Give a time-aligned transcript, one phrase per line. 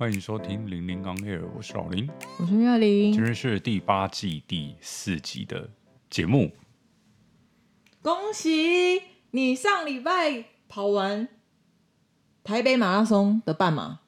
[0.00, 2.08] 欢迎收听《零零 on air》，我是老林，
[2.38, 5.68] 我是妙玲，今天是第八季第四集的
[6.08, 6.52] 节目。
[8.00, 9.02] 恭喜
[9.32, 11.28] 你上礼拜跑完
[12.42, 14.00] 台北马拉松的半马，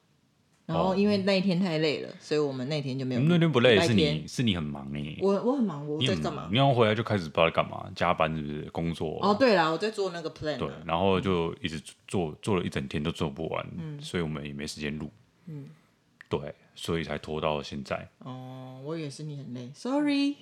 [0.65, 3.21] 然后因为那一天太累了，所以我们那天就没有。
[3.21, 5.15] 那天不累，是你是你很忙哎。
[5.21, 6.49] 我我很忙，我在干嘛？
[6.51, 8.63] 你要回来就开始不知道在干嘛，加班是不是？
[8.71, 9.19] 工作？
[9.21, 10.57] 哦，对了，我在做那个 plan。
[10.57, 15.07] 对，然后就一直做做了一整天都做不完，嗯，所以我们也没时间录，
[15.45, 15.67] 嗯，
[16.39, 18.09] 对，所以才拖到现在。
[18.17, 20.35] 哦，我以为是你很累，sorry。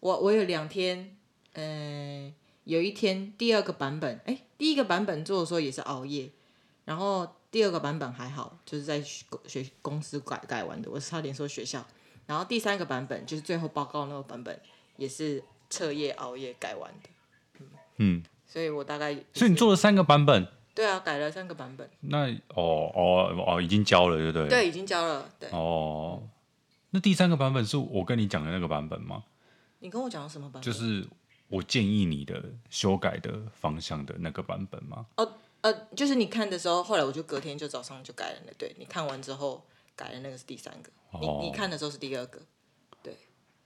[0.00, 1.16] 我我有两天，
[1.54, 2.30] 呃，
[2.64, 6.28] 有一天第二个版本，哎，第一个版本做的时候也是熬夜，
[6.84, 11.86] 然后第二个版本还好，就是在学公司改改完的，我差点说学校，
[12.26, 14.60] 然后第三个版本就是最后报告那个版本，
[14.98, 17.08] 也是彻夜熬夜改完的，
[17.60, 24.48] 嗯，嗯，所以我大概，所以你做了三个版本，对啊，改了三个版本，那哦哦哦，已经交了，对不对？
[24.48, 26.22] 对，已经交了，对，哦，
[26.90, 29.24] 那第三个版本是我跟你讲的那个版本吗？
[29.80, 30.62] 你跟我讲什么版本？
[30.62, 31.06] 就是
[31.48, 35.06] 我建议你的修改的方向的那个版本吗？
[35.16, 39.62] 哦，呃，就是你看的时候，后来我就隔天就早上就改了那对，你看完之后
[39.94, 42.40] 改的那个是第三个，哦、你你看的时候是第二个，
[43.02, 43.14] 对，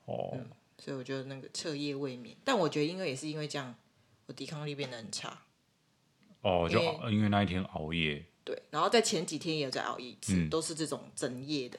[0.06, 3.74] 哦，嗯，所以我觉得那个彻夜未眠，但我觉得因为也是因为这样，
[4.26, 5.42] 我抵抗力变得很差。
[6.47, 6.80] 哦，就
[7.11, 8.25] 因为那一天熬夜。
[8.44, 11.77] 对，然后在前几天也有在熬夜一次，嗯、都是这种整夜的。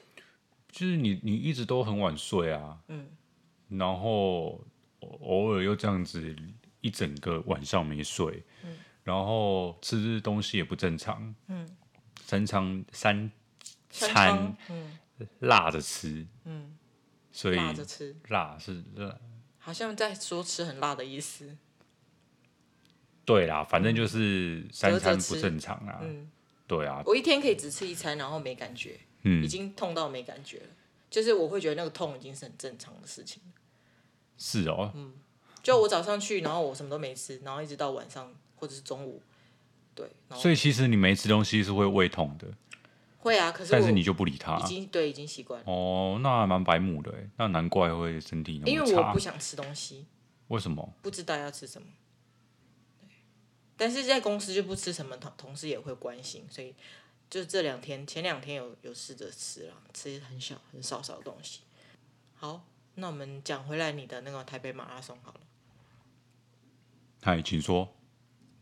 [0.70, 3.08] 就是你你一直都很晚睡啊，嗯。
[3.70, 4.62] 然后
[5.00, 6.36] 偶尔又这样子
[6.82, 11.66] 一整个晚上没睡，嗯、然后吃东西也不正常，嗯、
[12.24, 13.30] 三餐三
[13.90, 14.98] 餐嗯
[15.40, 16.76] 辣着吃，嗯、
[17.32, 19.18] 所以辣着吃辣是辣，
[19.58, 21.56] 好像在说吃很辣的意思。
[23.28, 26.30] 对啦，反正就是三餐不正常啊，嗯、
[26.66, 30.66] 对啊，我一天可以只吃一餐，然后没感觉，嗯、已经痛到没感觉了，
[31.10, 33.42] 就是我会觉得那个痛已经是很正常的事情。
[34.38, 35.12] 是哦，嗯，
[35.62, 39.20] 就我早上去，然后我什么都没吃，然后一直到晚上或者是中午，
[39.94, 42.48] 对，所以其实你没吃东西是会胃痛的，
[43.18, 45.66] 会啊，可是但是你就不理他，已经对，已经习惯了。
[45.70, 48.70] 哦，那还蛮白目的哎，那难怪会身体那么差。
[48.70, 50.06] 因为我不想吃东西，
[50.46, 50.94] 为什么？
[51.02, 52.07] 不知道要吃什么，对，
[53.78, 56.74] 但是在公司就不吃什么，同同事也会关心，所以
[57.30, 61.60] 就这两天，前两天有有试着吃了，吃很小很少少的东西，
[62.34, 62.66] 好。
[63.00, 65.40] 那我们讲回来，你的那个台北马拉松好了。
[67.22, 67.88] 嗨，请说。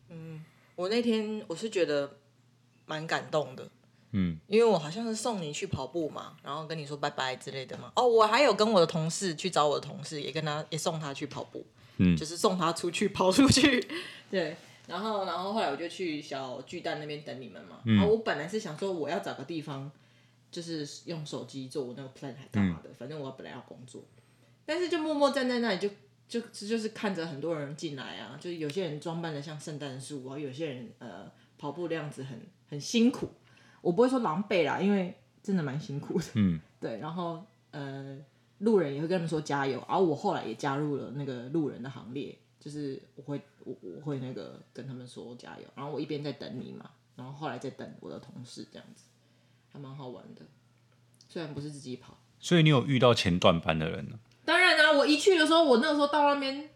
[0.09, 0.45] 嗯，
[0.75, 2.19] 我那天我是觉得
[2.85, 3.67] 蛮感动的。
[4.11, 7.91] 嗯，因为我好像是送你去跑步嘛，然后跟你说拜拜之类的嘛。
[7.95, 11.65] 哦，我还有跟我的同事去找我的同事，也跟他也送他去跑步。
[11.97, 13.83] 嗯，就是送他出去跑出去。
[14.29, 14.55] 对，
[14.87, 17.81] 然后然后后来我就去小巨蛋那边等你们嘛。
[17.85, 17.95] 嗯。
[17.97, 19.91] 然后我本来是想说我要找个地方，
[20.49, 24.01] 就是用手机做我那个 plan 还干嘛的，嗯、反正我本来要工作。
[24.65, 25.87] 但是就默默站在那里就，
[26.27, 33.29] 就就就是看着很多人进来啊，就是有些人装扮的像圣诞树，然后有些人呃跑步的样子很很辛苦，
[33.81, 36.25] 我不会说狼狈啦，因为真的蛮辛苦的。
[36.35, 38.17] 嗯， 对，然后呃
[38.59, 49.03] 路人也会跟他们说加油，然后我后来也加入了那个路人的行列，就是我会我我会那个跟他们说加油，然后我一边在等你嘛，然后后来在等我的同事这样子，
[49.71, 50.41] 还蛮好玩的，
[51.27, 52.17] 虽然不是自己跑。
[52.39, 54.19] 所以你有遇到前段班的人呢？
[54.45, 56.69] 当然啦、啊，我一去的时候，我那个时候到那边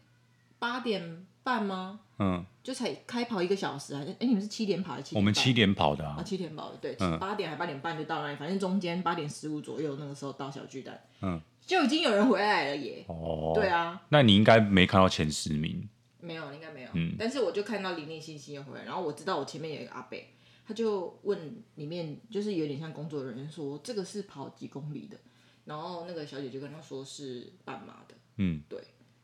[0.59, 2.01] 八点半吗？
[2.19, 4.11] 嗯，就才开跑一个小时还是？
[4.13, 5.21] 哎，你们是七点跑还是七点？
[5.21, 13.05] 我们七点跑的啊，啊七点跑的，对，八、嗯、点还八点半就到那里，反正中间八点十五左右那个时候到小巨蛋，嗯，就已经有人回来了耶。
[13.07, 15.87] 哦，对啊，那你应该没看到前十名，
[16.21, 16.89] 没有，应该没有。
[16.93, 20.17] 嗯，但是我就看到零零星星又回来，然后我知道我前面有一个阿伯，
[20.65, 25.17] 他就问里面就是有点像工作人员说，这个是跑几公里的？
[25.65, 28.81] 然后那个小姐就跟他说是半马的，嗯，对。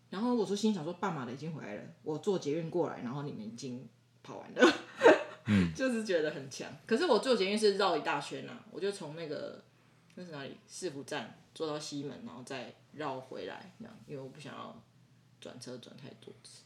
[0.09, 3.88] 然后我说心想说半马的已经回来了，我坐捷运过来，然后你们已经
[4.24, 4.74] 跑完了，
[5.47, 6.72] 嗯， 就是觉得很强。
[6.86, 9.63] 可是我坐捷运是绕一大圈啊，我就从那个
[10.16, 14.81] 那是哪里市府站坐到西门，然后再绕回来，这样，因为我不想要
[15.42, 16.62] 转车转太多次。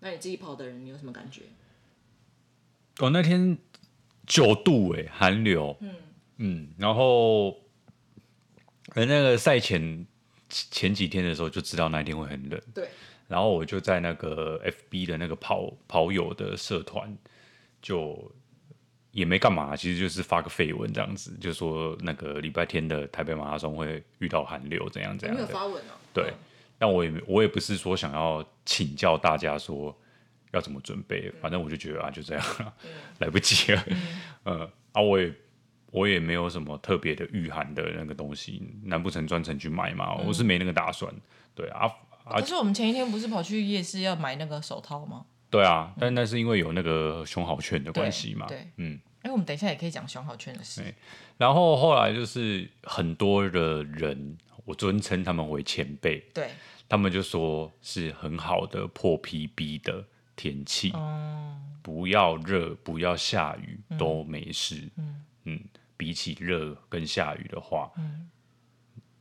[0.00, 1.42] 那你自己跑的人，你有什么感觉？
[2.98, 3.56] 哦，那天
[4.26, 5.94] 九度哎，寒流，嗯
[6.36, 7.56] 嗯，然后。
[8.94, 10.06] 而那个赛前
[10.48, 12.88] 前几天的时候就知道那一天会很冷，对。
[13.28, 17.14] 然后我就在那个 FB 的那个跑跑友的社团，
[17.82, 18.32] 就
[19.12, 25.44] 也没干嘛，其实就是发个绯闻这样子，就说那个礼拜天的台北马拉松会遇到寒流，怎样怎样的。
[25.44, 25.92] 没有发文哦。
[26.14, 26.32] 对，
[26.78, 29.96] 但我也我也不是说想要请教大家说
[30.52, 31.30] 要怎么准备。
[31.40, 32.72] 反正我就觉得啊，就这样了，
[33.18, 33.84] 来不及了。
[34.44, 34.60] 嗯，
[34.92, 35.32] 啊，我也
[35.90, 40.14] 我也没有什么特别的御寒的那个东西，难不成专程去买吗？
[40.26, 41.12] 我是没那个打算。
[41.54, 41.90] 对啊，
[42.24, 45.24] 可是我们前一天不是跑去夜市要买那个手套吗？
[45.50, 48.46] 对啊，但那是因为有那个熊好券的关系嘛。
[48.46, 49.00] 对，嗯。
[49.22, 50.80] 哎，我们等一下也可以讲熊好券的事。
[51.38, 54.38] 然后后来就是很多的人，
[54.68, 56.20] 我尊称他们为前辈。
[56.34, 56.50] 对。
[56.88, 60.04] 他们就说是很好的破 PB 的
[60.36, 64.88] 天气，哦、不要热，不要下雨都没事。
[64.96, 65.60] 嗯，嗯，
[65.96, 68.28] 比起热跟下雨的话，嗯、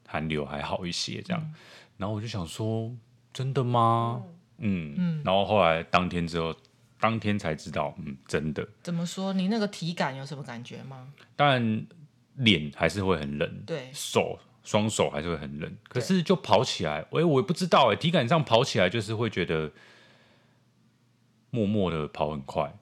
[0.06, 1.22] 寒流还好一些。
[1.22, 1.54] 这样，嗯、
[1.98, 2.94] 然后我就想说，
[3.34, 4.24] 真的吗？
[4.58, 6.54] 嗯，嗯，然后后来当天之后。
[7.00, 8.68] 当天才知道，嗯，真的。
[8.82, 9.32] 怎么说？
[9.32, 11.14] 你那个体感有什么感觉吗？
[11.36, 11.86] 当然，
[12.38, 15.78] 脸还是会很冷，对，手双手还是会很冷。
[15.88, 19.72] 可是就跑起来，哎，我也不知道，哎，体感上跑起来就是会觉得
[21.52, 22.78] 默默的跑很快。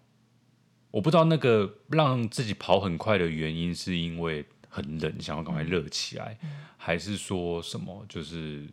[0.89, 8.03] 我不知道那个让自己跑很快的原因，是因为很冷，想要赶快热起来，嗯、还是说什么？
[8.09, 8.67] 就是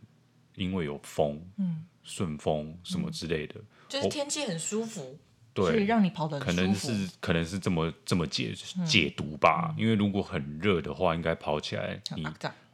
[0.55, 5.19] 因为有风，嗯，顺风什么之类的，就是天气很舒服。
[5.53, 6.47] 对，所以让你跑得很。
[6.47, 12.25] 可能是可能是这么这么解解读吧，嗯、因为如果很热的话，应该跑起来你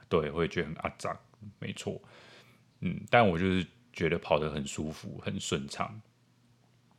[0.10, 1.18] 对会觉得很阿杂，
[1.60, 2.02] 没错。
[2.82, 6.02] 嗯，但我就是觉得跑得很舒服，很顺畅。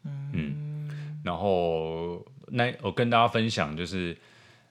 [0.05, 4.17] 嗯，嗯，然后那我跟大家分享就是，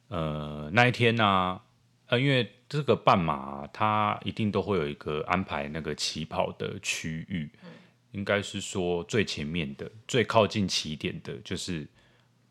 [0.08, 1.64] 呃，那一天呢、啊，
[2.08, 7.52] 呃，因为这个半马它一定都会有一个安排那个起跑的区域。
[7.64, 7.70] 嗯
[8.12, 11.88] 应该是说最前面的、最靠近起点的，就是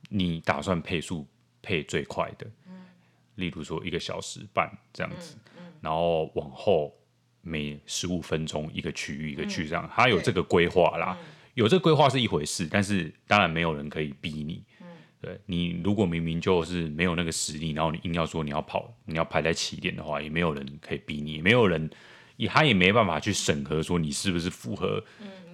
[0.09, 1.27] 你打算配速
[1.61, 2.87] 配最快的，嗯、
[3.35, 5.37] 例如说一个小时半这样子，
[5.81, 6.95] 然后往后
[7.43, 14.87] 每十五分钟一个区域一个区域这样，他、嗯、有这个规划啦，嗯、有这个规划是一回事，但是当然没有人可以逼你，嗯、
[15.21, 21.91] 对你如果明明就是没有那个实力，然后你硬要说你要跑，你要排在起点的话，也没有人可以逼你，也没有人。
[22.39, 25.05] 也他也没办法去审核说你是不是符合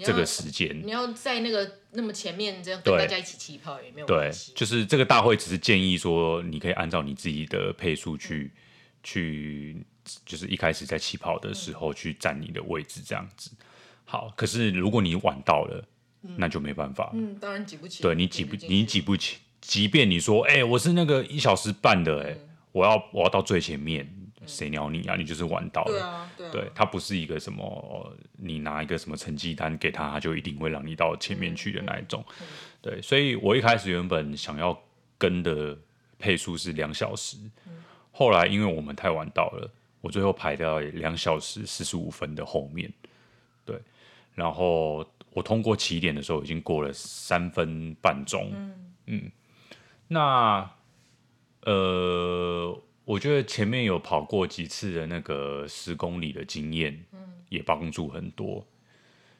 [0.00, 0.82] 这个时间、嗯。
[0.84, 4.06] 你要在那个那么前面这样跟大家一起起跑也没有。
[4.06, 8.60] 对，就是这个大会只是建议说，你可以按照你自己的配速去、嗯、
[9.02, 9.86] 去，
[10.24, 13.50] 就是一开始在起跑的时候去占你的位置这样子。
[14.04, 15.84] 好，可是如果你晚到了，
[16.22, 17.10] 嗯、那就没办法。
[17.14, 18.02] 嗯，当然挤不起。
[18.02, 24.08] 对你挤不你挤不起，即便你说，哎、欸，我是那个一小时半的、欸，哎、嗯，我要我要到最前面。
[24.46, 25.16] 谁鸟你啊？
[25.16, 25.90] 你就是晚到了。
[25.90, 26.50] 对啊，对啊。
[26.52, 32.22] 对，他不是一个什么，你拿一个什么成绩单给他，他就一定会让你到前面去的那一种。
[32.82, 34.78] 对，所以我一开始原本想要
[35.16, 35.74] 跟的
[36.18, 39.70] 配速是两小时，嗯、后来因为我们太晚到了，
[40.04, 42.92] 我最后排到两小时四十五分的后面。
[43.64, 43.80] 对，
[44.34, 48.52] 然后我通过起点的时候已经过了三分半钟。
[48.54, 49.32] 嗯，嗯，
[50.08, 50.70] 那
[51.62, 52.78] 呃。
[53.06, 57.04] 我觉得前面有跑过几次的那个十公里的经验，
[57.50, 58.66] 也帮助很多。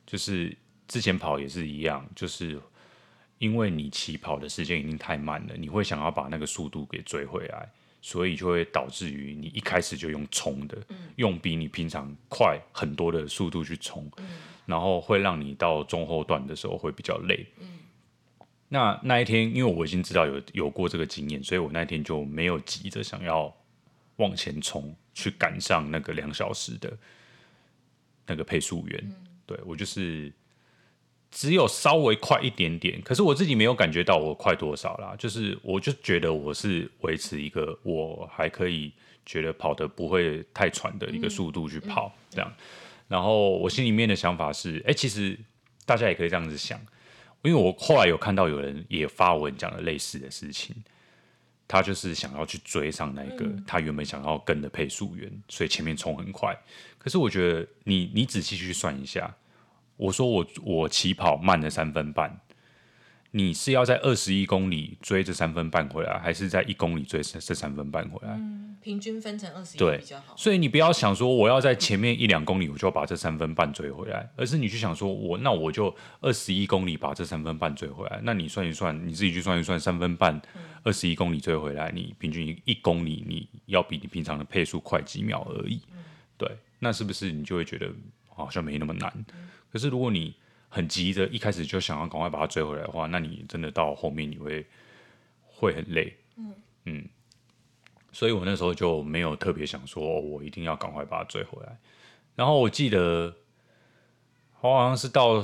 [0.06, 0.54] 就是
[0.86, 2.60] 之前跑也是一样，就是
[3.38, 7.66] 因为你起跑的时间已经太慢了，你会想要把那个速度给追回来，
[8.06, 10.76] 所以就会导致于你一开始就用冲的，
[11.16, 14.06] 用比你平常快很多的速度去冲，
[14.66, 17.46] 然后会让你到中后段的时候会比较累。
[18.68, 23.50] 那那一天，因为我已经知道有有过这个经验，所以我那天就没有急着想要
[24.16, 26.94] 往前冲，去赶上那个两小时的
[28.26, 29.00] 那个配速员。
[29.02, 29.14] 嗯、
[29.46, 30.30] 对，我就是
[31.34, 35.16] 只有稍微快一点点，可是我自己没有感觉到我快多少啦。
[35.18, 38.92] 就是我就觉得我是维持一个我还可以
[39.26, 42.54] 觉得跑得不会太喘的一个速度去跑，这样。
[43.08, 45.36] 然后我心里面的想法是，哎、欸，其实
[45.84, 46.80] 大家也可以这样子想。
[47.42, 50.74] 因为我后来有看到有人也发文讲了类似的事情，
[51.66, 56.56] 他就是想要去追上那个他原本想要跟的配速员，所以前面冲很快。
[56.96, 59.34] 可是我觉得你你仔细去算一下，
[59.96, 62.40] 我说我我起跑慢了三分半。
[63.36, 68.32] 你是要在二十一公里追这三分半回来，还是在一公里追这三分半回来？
[68.34, 70.36] 嗯，平均分成二十一比较好。
[70.36, 78.20] 所以你不要想说我要在前面一两公里我就要把这三分半追回来，而是你去想说我那我就二十一公里把这三分半追回来。
[78.22, 80.40] 那你算一算，你自己去算一算，三分半
[80.84, 85.80] 二十一公里追回来，你平均一公里你要比你平常的配速快几秒而已。
[86.38, 86.48] 对，
[86.78, 87.90] 那是不是你就会觉得
[88.28, 89.24] 好像没那么难？
[89.74, 90.32] 可是如果你
[90.68, 94.64] 很急着，一开始就想要赶快把它追回来的话，那你真的到后面你会
[95.48, 96.16] 会很累。
[96.36, 96.54] 嗯
[96.84, 97.08] 嗯，
[98.12, 101.76] 所以我那时候就没有特别想说，我一定要赶快把它追回来。
[102.36, 103.34] 然后我记得，
[104.52, 105.42] 好像是到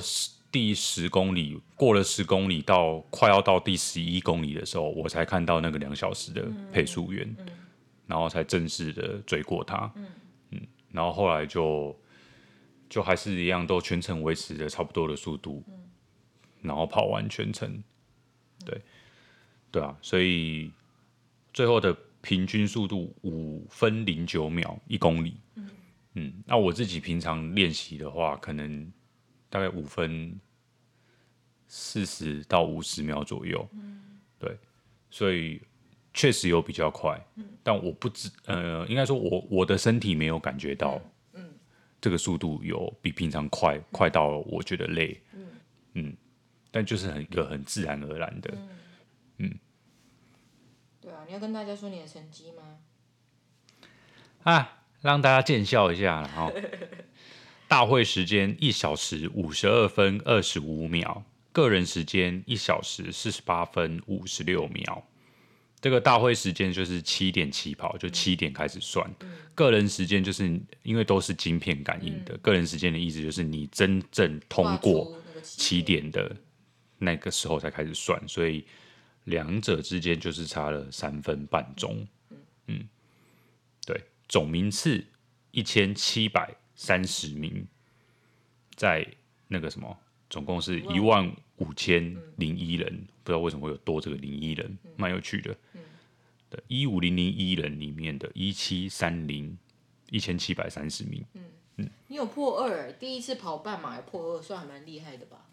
[0.53, 7.53] 第十公里过了十公里到快要到第十一公里的时候，我才看到那个两小时的配速员，嗯嗯、
[8.07, 9.91] 然后才正式的追过他。
[9.97, 10.07] 嗯，
[10.51, 10.61] 嗯，
[10.93, 12.00] 然后后来就
[12.91, 15.89] 就还是一样，都全程维持着差不多的速度，嗯、
[16.61, 17.83] 然后跑完全程。
[18.67, 18.83] 对，
[19.71, 20.71] 对啊，所以
[21.55, 25.41] 最后的平均速度五分零九秒一公里。
[25.55, 25.71] 嗯，
[26.17, 28.93] 嗯，那我自己平常练习的话，可能。
[29.53, 30.39] 大概五分
[31.67, 34.01] 四十到五十秒左右，嗯、
[34.39, 34.57] 对，
[35.11, 35.61] 所以
[36.15, 41.03] 确实有比较快，嗯、但我不知，呃，应该说我我的身体没有感觉到，
[42.01, 45.47] 这个速度有比平常快，嗯、快到我觉得累，嗯，
[45.95, 46.17] 嗯，
[46.71, 48.69] 但就是很一个很自然而然的，嗯，
[49.39, 49.55] 嗯。
[51.01, 52.79] 对啊，你要跟大家说你的成绩吗？
[54.43, 56.53] 啊，让大家见笑一下，然后。
[57.69, 65.07] 大会时间一小时五十二分二十五秒，个人时间一小时四十八分五十六秒。
[65.81, 69.09] 这个大会时间就是七点起跑，就七点开始算。
[69.21, 76.35] 嗯、个人时间就是因为都是晶片感应的，嗯、个人时间的意思就是你真正通过起点的
[76.99, 78.65] 那个时候才开始算，所以
[79.25, 82.07] 两者之间就是差了三分半钟。
[82.31, 82.89] 嗯，嗯，
[83.87, 85.05] 对，总名次
[85.51, 86.55] 一千七百。
[86.77, 87.67] 三十名，
[88.75, 89.07] 在
[89.49, 89.99] 那个什么，
[90.31, 95.55] 总共是一万五千零一人，嗯、不知道为什么会有多这个零一人，蛮、嗯、有趣的。
[96.69, 99.57] 一五零零一人里面的一七三零，
[100.11, 101.25] 一千七百三十名。
[101.35, 101.43] 嗯
[101.77, 105.47] 嗯，你有破二，第一次跑半马还破二，算还蛮厉害的吧？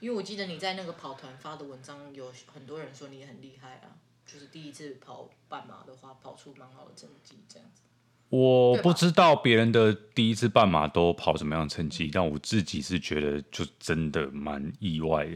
[0.00, 3.94] 因为我记得你在那个跑团发的文章，有很多人说你很厉害啊，
[4.26, 7.82] 就是第一次跑半马的话，跑出蛮好的成绩，这样子。
[8.28, 15.28] 我不知道别人的第一次半马都跑什么样的成绩，但我自己是觉得就真的蛮意外，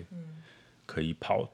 [0.87, 1.49] 可以跑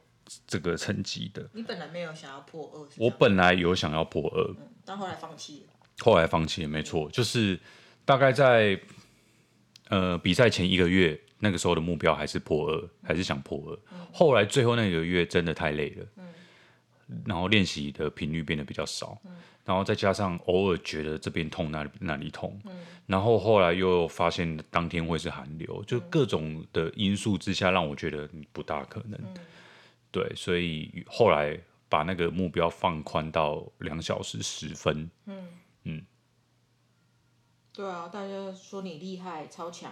[0.46, 1.48] 这个成绩的。
[1.52, 2.88] 你本来没有想要破二？
[2.96, 5.72] 我本来有想要破二，但后来放弃了。
[5.98, 7.58] 后来放弃了，没错，就是
[8.04, 8.80] 大概在
[9.88, 13.96] 呃比赛前一个月，那个时候的目标还是破二，还是想破二。
[14.12, 16.06] 后来最后那个月真的太累了，
[17.26, 19.20] 然后练习的频率变得比较少。
[19.64, 22.72] 然后再加上偶尔觉得这边痛那里那里痛，嗯、
[23.06, 29.20] 然后后来又发现当天会是寒流，就各种的因素之下让我觉得不大可能。
[30.12, 35.10] 嗯、对，所以后来把那个目标放宽到两小时十分。
[35.24, 35.48] 嗯
[35.84, 36.06] 嗯，
[37.72, 39.90] 对啊，大家说你厉害超强，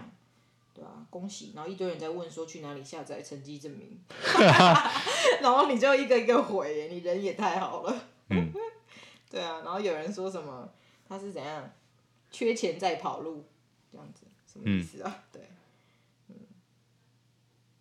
[0.72, 1.52] 对啊，恭喜！
[1.54, 3.98] 然后一堆人在问说去哪里下载成绩证明，
[5.42, 8.08] 然后你就一个一个回，你人也太好了。
[8.28, 8.52] 嗯。
[9.30, 10.68] 对啊，然后有人说什么
[11.08, 11.72] 他是怎样
[12.32, 13.44] 缺钱在跑路
[13.92, 15.08] 这样子，什么意思啊？
[15.16, 15.56] 嗯、对，嗯，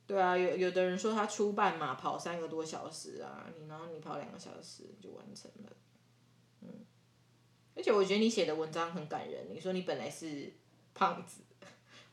[0.09, 5.71] 对啊，有有的人说他初半马跑三个多小时啊，你然后你跑两个小时就完成了，
[6.61, 6.69] 嗯，
[7.75, 9.45] 而且我觉得你写的文章很感人。
[9.53, 10.51] 你说你本来是
[10.95, 11.41] 胖子，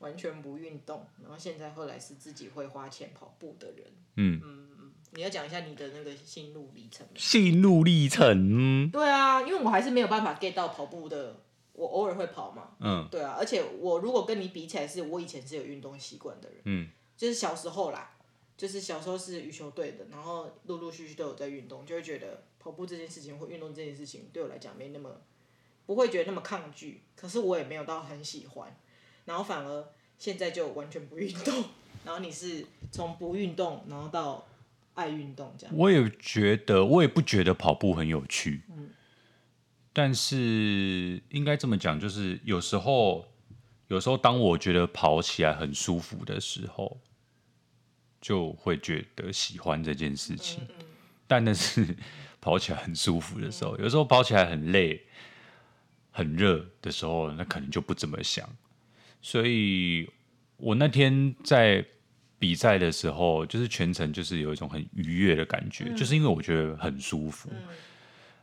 [0.00, 3.86] 完全不运动，然后现在后来是自己会花钱跑步的人，
[4.16, 4.92] 嗯嗯。
[5.12, 7.06] 你要讲一下你的那个心路历程。
[7.14, 8.90] 心路历程。
[8.90, 11.40] 对啊，因为我还是没有办法 get 到跑步的。
[11.72, 12.72] 我偶尔会跑嘛。
[12.80, 13.08] 嗯。
[13.10, 16.60] 对啊，而且我如果跟你比起来，是我以前是有运动习惯的人。
[16.64, 16.90] 嗯。
[17.16, 18.16] 就是小时候啦，
[18.56, 25.20] 就是小时候是羽球队的，然后陆陆续续都有在运动，就会觉得跑步这件事情或运动这件事情对我来讲没那么
[25.87, 27.02] 不会觉得那么抗拒。
[27.14, 28.76] 可是我也没有到很喜欢，
[29.25, 31.64] 然后反而现在就完全不运动。
[32.04, 34.46] 然后你是从不运动，然后到。
[34.96, 38.62] 爱运动这样，我也觉得，我也不觉得跑步很有趣。
[38.70, 38.88] 嗯，
[39.92, 43.26] 但是应该这么讲，就是有时候，
[43.88, 47.00] 有时候当我觉得跑起来很舒服的时候，
[48.21, 50.62] 就会觉得喜欢这件事情。
[50.64, 50.87] 嗯嗯，
[51.26, 51.97] 但那是
[52.40, 55.00] 跑起来很舒服的时候，有时候跑起来很累、
[56.11, 58.49] 很热的时候，那可能就不怎么想。
[59.21, 60.09] 所以
[60.57, 61.85] 我那天在。
[62.38, 67.49] 比赛的时候，就是全程就是有一种很愉悦的感觉，嗯、就是因为我觉得很舒服。
[67.50, 67.62] 嗯、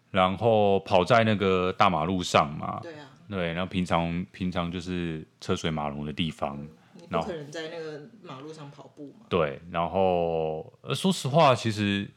[0.10, 9.26] 然后跑在那个大马路上嘛，对啊，对，然后平常平常就是车水马龙的地方，嗯、你不可能在那个马路上跑步嘛。
[9.30, 12.10] 对，然后呃，说实话，其实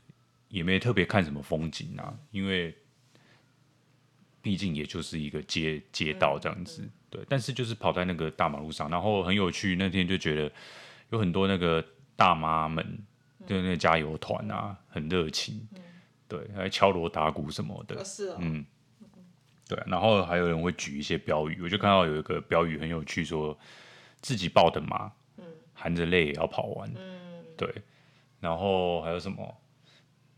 [0.48, 2.76] 也没特别看什么风景啊，因为
[4.40, 6.82] 毕竟也就是一个街街道这样子。
[6.82, 9.76] 嗯嗯、对，但是就是跑在那个大马路上，然后很有趣。
[9.76, 10.52] 那天就觉得。
[11.10, 11.86] 有很多那个
[12.16, 12.84] 大妈们，
[13.46, 15.68] 就那个加油团啊，很热情，
[16.26, 18.04] 对，还敲锣打鼓什么的，
[18.40, 18.66] 嗯，
[19.68, 23.58] 对，然后还有人会举一些标语，我就看到有一个标语很有趣，说
[24.20, 25.10] 自己报的马，
[25.74, 26.90] 含着泪也要跑完。
[26.96, 27.82] 嗯，对。
[28.38, 29.56] 然后还有什么？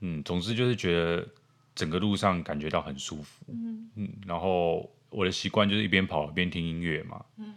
[0.00, 1.28] 嗯，总之就是觉得
[1.74, 3.44] 整个路上感觉到很舒服。
[3.48, 4.08] 嗯嗯。
[4.26, 7.24] 然后我的习惯就是一边跑一边听音乐嘛。
[7.36, 7.54] 嗯。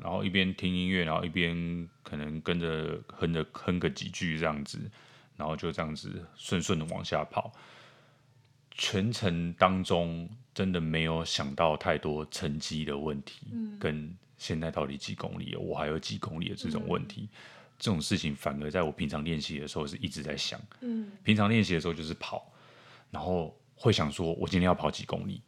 [0.00, 4.78] 然后一边听音乐，然后一边可能跟着哼着哼个几句这样子，
[5.36, 7.52] 然后就这样子顺顺的往下跑。
[8.70, 17.28] 全程当中真的没有想到太多成绩的问题，嗯、跟现在到底几公里，我还有几公里的这种问题，嗯、
[17.78, 20.60] 这种事情反而在我平常练习的时候是一直在想。
[20.80, 22.52] 嗯、平常练习的时候就是跑，
[23.10, 25.40] 然后会想说，我今天要跑几公里？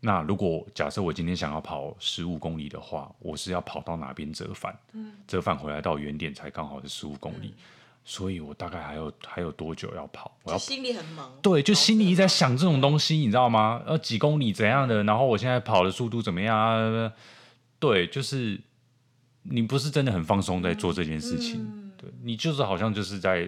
[0.00, 4.78] 那如果假设我今天想要跑十五公里的话，我是要跑到哪边折返？
[4.92, 7.48] 嗯、折返回来到原点才刚好是十五公里。
[7.48, 7.64] 嗯
[8.10, 10.34] 所以我大概还有还有多久要跑？
[10.44, 11.30] 我要心里很忙。
[11.42, 13.82] 对，就心里一直在想这种东西，你知道吗？
[13.84, 15.04] 呃，几公里怎样的？
[15.04, 17.12] 然后我现在跑的速度怎么样啊？
[17.78, 18.58] 对，就是
[19.42, 23.46] 你不是真的很放松在做这件事情，嗯、对，你就是好像就是在，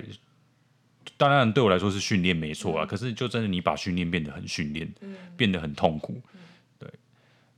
[1.16, 6.20] 当然对我来说是训练没错啊，嗯、可是就真的你把训练变得很训练，嗯、变得很痛苦。
[6.78, 6.86] 对，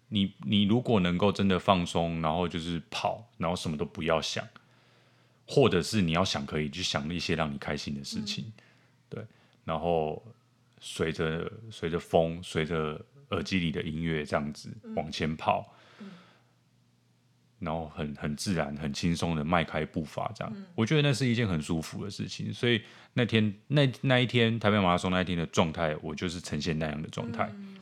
[0.07, 4.47] 你你如果能够真的放松，然后就是跑，然后什么都不要想。
[5.47, 8.53] 或者是你要想可以去想一些让你开心的事情，嗯、
[9.09, 9.27] 对，
[9.65, 10.23] 然后
[10.81, 16.11] 随着随着风，随着耳机里的音乐这样子往前跑，嗯、
[17.59, 22.53] 然后很很自然、很轻松的迈开步伐，这样，嗯、我觉得那是一件很舒服的事情。
[22.55, 22.83] 所以
[23.13, 27.77] 那天那那一天台北马拉松那一天的状态，我就是呈现那样的状态，嗯、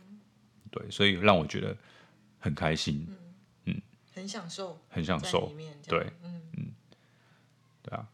[0.71, 1.77] 对，所以让我觉得
[2.39, 3.07] 很开心，
[3.65, 3.83] 嗯，嗯。
[4.13, 5.53] 很享受，很享受，
[5.87, 6.73] 对，嗯。
[7.83, 8.07] 对啊，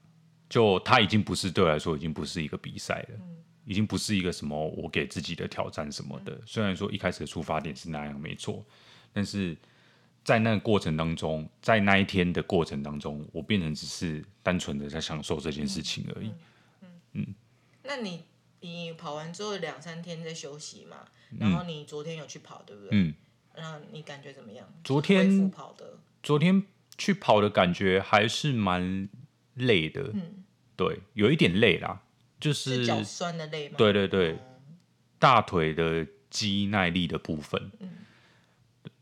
[0.48, 6.32] 就他已经不是对我来说，已经不是一个比赛了，嗯、已经不是一个什么我给自己的挑战什么的。
[6.32, 8.64] 嗯、虽然说一开始的出发点是那样没错，
[9.12, 9.56] 但是
[10.22, 16.30] 在那个过程当中，在那一天的过程当中，我变成只是单纯的在享受这件事情而已。
[17.12, 17.34] 嗯，
[17.82, 18.24] 那你
[18.60, 20.98] 你跑完之后两三天在休息嘛？
[21.40, 22.90] 然后你昨天有去跑，对不对？
[22.92, 23.14] 嗯，
[23.56, 24.72] 那你感觉怎么样？
[24.84, 26.62] 昨天跑的，昨天
[26.96, 29.08] 去跑的感觉还是蛮。
[29.56, 30.44] 累的，嗯、
[30.76, 32.02] 对，有一点累啦，
[32.38, 33.74] 就是脚酸的累吗？
[33.78, 34.38] 对对对，嗯、
[35.18, 37.90] 大腿的肌耐力的部分，嗯，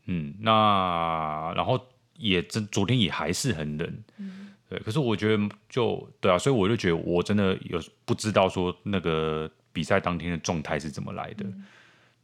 [0.05, 1.87] 嗯，那然后
[2.17, 11.43] 也真昨天也还是很冷，嗯，对，可是我觉得就对啊，所以我就觉得我真的有不知道说那个比赛当天的状态是怎么来的。
[11.45, 11.65] 嗯、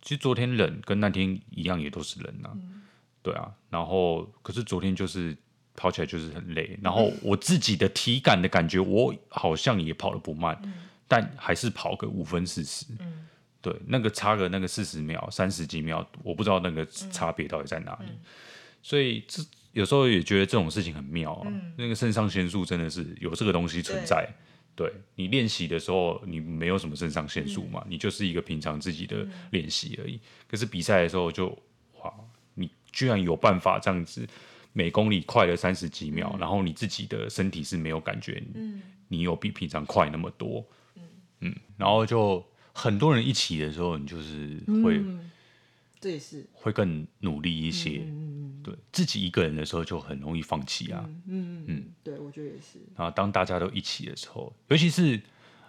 [0.02, 2.82] 其实昨天冷跟那天一样，也都是冷啊，嗯、
[3.22, 5.36] 对啊，然后可是昨天就是。
[5.82, 10.74] 跑起来就是很累，然后我自己的体感的感觉，我好像也跑得不慢，嗯、
[11.08, 13.28] 但还是跑个五分四十，嗯、
[13.63, 18.10] 对，那个差个那个四十秒、三十几秒，我不知道那个差别到底在哪里。
[18.12, 18.20] 嗯、
[18.84, 19.41] 所以这
[19.72, 24.30] 有时候也觉得这种事情很妙啊，嗯、那个肾上腺素真的是有这个东西存在。
[24.76, 30.13] 对，你练习的时候，你没有什么肾上腺素嘛，嗯、你就是一个平常自己的练习而已。
[30.13, 31.48] 嗯、可是比赛的时候就
[32.04, 32.13] 哇，
[32.54, 34.28] 你居然有办法这样子。
[34.74, 41.04] 每公里快了三十几秒，嗯、然后你自己的身体是没有感觉，嗯，你有比平常快那么多，嗯，
[41.42, 42.42] 嗯，然后就
[42.74, 45.30] 很多人一起的时候，你就是会，嗯、
[46.00, 46.48] 这也是。
[46.54, 51.86] 会更努力一些，嗯、对自己一个人的时候就很容易放弃啊，嗯嗯，嗯。
[52.02, 52.80] 对我觉得也是。
[52.96, 55.22] 然后当大家都一起的时候，尤其是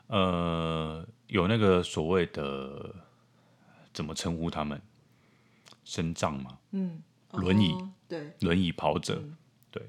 [0.07, 2.95] 呃有那个所谓的
[3.93, 4.81] 怎么称呼他们，
[5.85, 7.03] 身障嘛，嗯。
[7.33, 9.35] 轮椅，哦、对，轮椅跑者，嗯、
[9.71, 9.83] 对，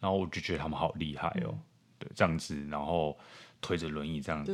[0.00, 1.62] 然后我就觉得他们好厉害哦，嗯、
[2.00, 3.16] 对，这样子，然后
[3.60, 4.44] 推着轮椅这样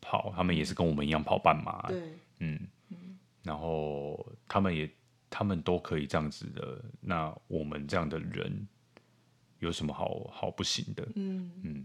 [0.00, 3.18] 跑，他们也是跟我们一样跑半马，对，嗯，嗯。
[3.42, 4.88] 然后他们也，
[5.28, 8.68] 他们都可以这样子的，那我们这样的人
[9.58, 11.08] 有什么好好不行的？
[11.16, 11.50] 嗯。
[11.64, 11.84] 嗯，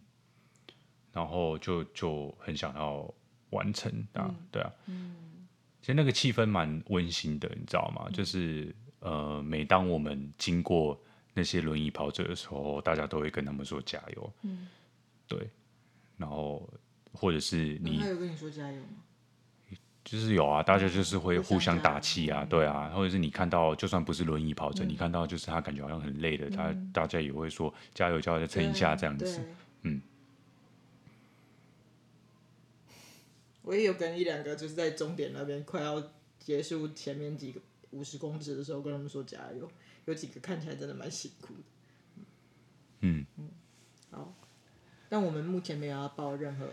[1.11, 3.11] 然后就就很想要
[3.49, 5.47] 完成啊，嗯、对啊，嗯，
[5.81, 8.03] 其实那个气氛蛮温馨的，你知道吗？
[8.05, 8.75] 嗯、就是。
[8.99, 10.99] 呃，每当我们经过
[11.33, 14.33] 那些轮椅跑者的时候，大家都会跟他们说加油。
[14.41, 14.67] 嗯，
[15.27, 15.49] 对。
[16.17, 16.69] 然后，
[17.13, 18.89] 或者是你，他有跟你说加油吗？
[20.03, 22.89] 就是有啊，大家就是会互相打气啊，对啊。
[22.89, 29.41] 或者是你看到，就算不是轮椅跑者，嗯、你看到就是他感觉好像很累的，他、嗯、大家也会说加油，加油，再撑一下这样子。
[29.83, 30.01] 嗯。
[33.61, 36.03] 我也有跟一两个，就是在终点那边快要
[36.39, 37.61] 结束前面几个。
[37.91, 39.67] 五十公尺的时候跟他们说加油，
[40.05, 41.59] 有几个看起来真的蛮辛苦的。
[43.01, 43.49] 嗯嗯，
[44.11, 44.33] 好，
[45.07, 46.65] 但我们目前没有要报任何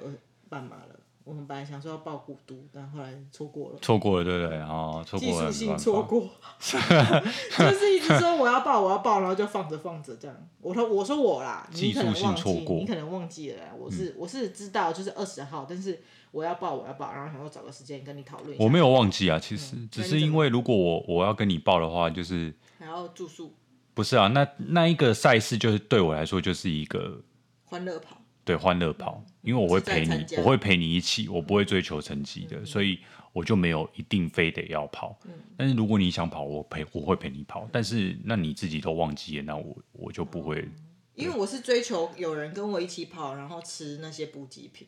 [0.48, 3.78] 半马了，我们本来想说要报古都，但后来错过了。
[3.80, 4.60] 错过了，对不对？
[4.60, 5.52] 哦，错过了。
[5.52, 6.28] 技术性错过，
[6.60, 10.36] 就是一直说我要报，我要报，然后就放着放着这样。
[10.60, 13.74] 我说我说我啦，你可能忘记，你可能忘记了。
[13.76, 16.02] 我是、嗯、我是知道，就是二十号，但是
[16.36, 18.54] 我要报，我要报，然后想说找个时间跟你讨论。
[18.58, 23.54] 我没有忘记啊，其实、嗯、只是因为如果我我要跟你报的话，就是还要住宿。
[23.94, 27.18] 不是啊，那那一个赛事就是对我来说就是一个
[27.64, 28.20] 欢乐跑。
[28.44, 32.98] 对，欢乐跑，因为我会陪你，我会陪你一起，我不会追求成绩的，嗯、所以
[33.32, 35.18] 我就没有一定非得要跑。
[35.24, 37.66] 嗯、但是如果你想跑，我陪，我会陪你跑。
[37.72, 40.68] 但是那你自己都忘记了，那我我就不会。
[41.14, 44.86] 因为我是追求有人跟我一起跑，然后吃那些补给品。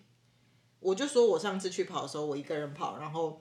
[0.81, 3.41] 我就说我上次去跑的时候，我一个人跑，然后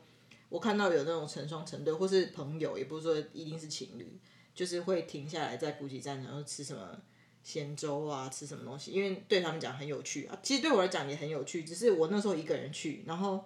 [0.49, 4.19] 我看到有那种成双成对，或是朋友，也不是说一定是情侣，
[4.53, 6.99] 就是会停下来在补给站，然后吃什么。
[7.43, 8.91] 咸粥啊，吃什么东西？
[8.91, 11.63] 因为对他们讲很有趣啊，其实对我来讲也很有趣。
[11.63, 13.41] 只是我那时候一个人去，然后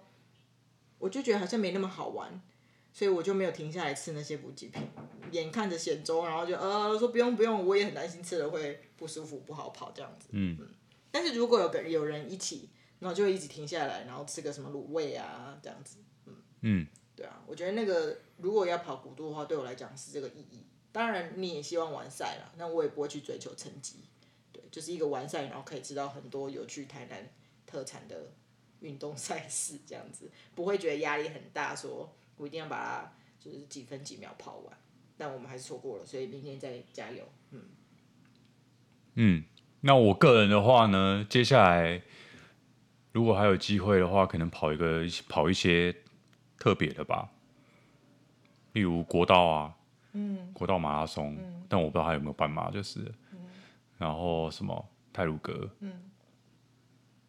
[0.98, 2.42] 我就觉得好像没那么好玩，
[2.92, 4.82] 所以我就没有停下来吃那些补给品。
[5.30, 10.30] 眼看着咸粥，然后就呃说不用不用，我也很担心吃了会不舒服不好跑这样子。
[10.32, 10.68] 嗯，嗯。
[11.12, 12.70] 但是如果有个有人一起，
[13.02, 15.98] 然后就会一直停下来，然后吃个什么卤味啊这样子。
[16.26, 16.86] 嗯嗯。
[17.14, 20.64] 对啊，我觉得那个如果要跑古都的话，对我来讲是这个意义。
[20.92, 23.96] 当然，你也希望完赛了，那我也不会去追求成绩，
[24.50, 27.30] 对，就是一个完赛，然后可以知道很多有趣台南
[27.66, 28.32] 特产的
[28.80, 34.78] 运动赛事这样子，不会觉得压力很大，说我一定要把它就是几分几秒跑完，
[35.18, 37.62] 但我们还是错过了，所以明天再加油，嗯。
[39.14, 39.44] 嗯，
[39.82, 42.02] 那我个人的话呢，接下来
[43.12, 45.94] 如果还有机会的话，可能跑一个跑一些
[46.58, 47.30] 特别的吧，
[48.72, 49.76] 例如国道啊。
[50.14, 53.38] 嗯，国道马拉松，嗯、但我不知道他有没有半马，就是，嗯、
[53.96, 56.10] 然后什么泰鲁阁，嗯，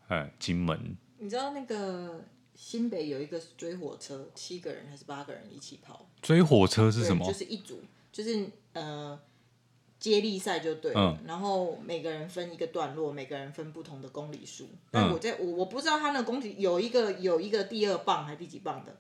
[0.10, 6.06] 哎，金门，你知道那个新北有一个追火车，七个人还是八个人一起跑？
[6.22, 7.26] 追火车是什么？
[7.26, 9.18] 就是一组，就是呃
[10.04, 14.68] 接力赛就对了，嗯、然后每个人分一个段落，每个人分不同的公里数。
[14.92, 18.98] 但我在我我不知道他那个公里有一个有一个第二棒还是第几棒的，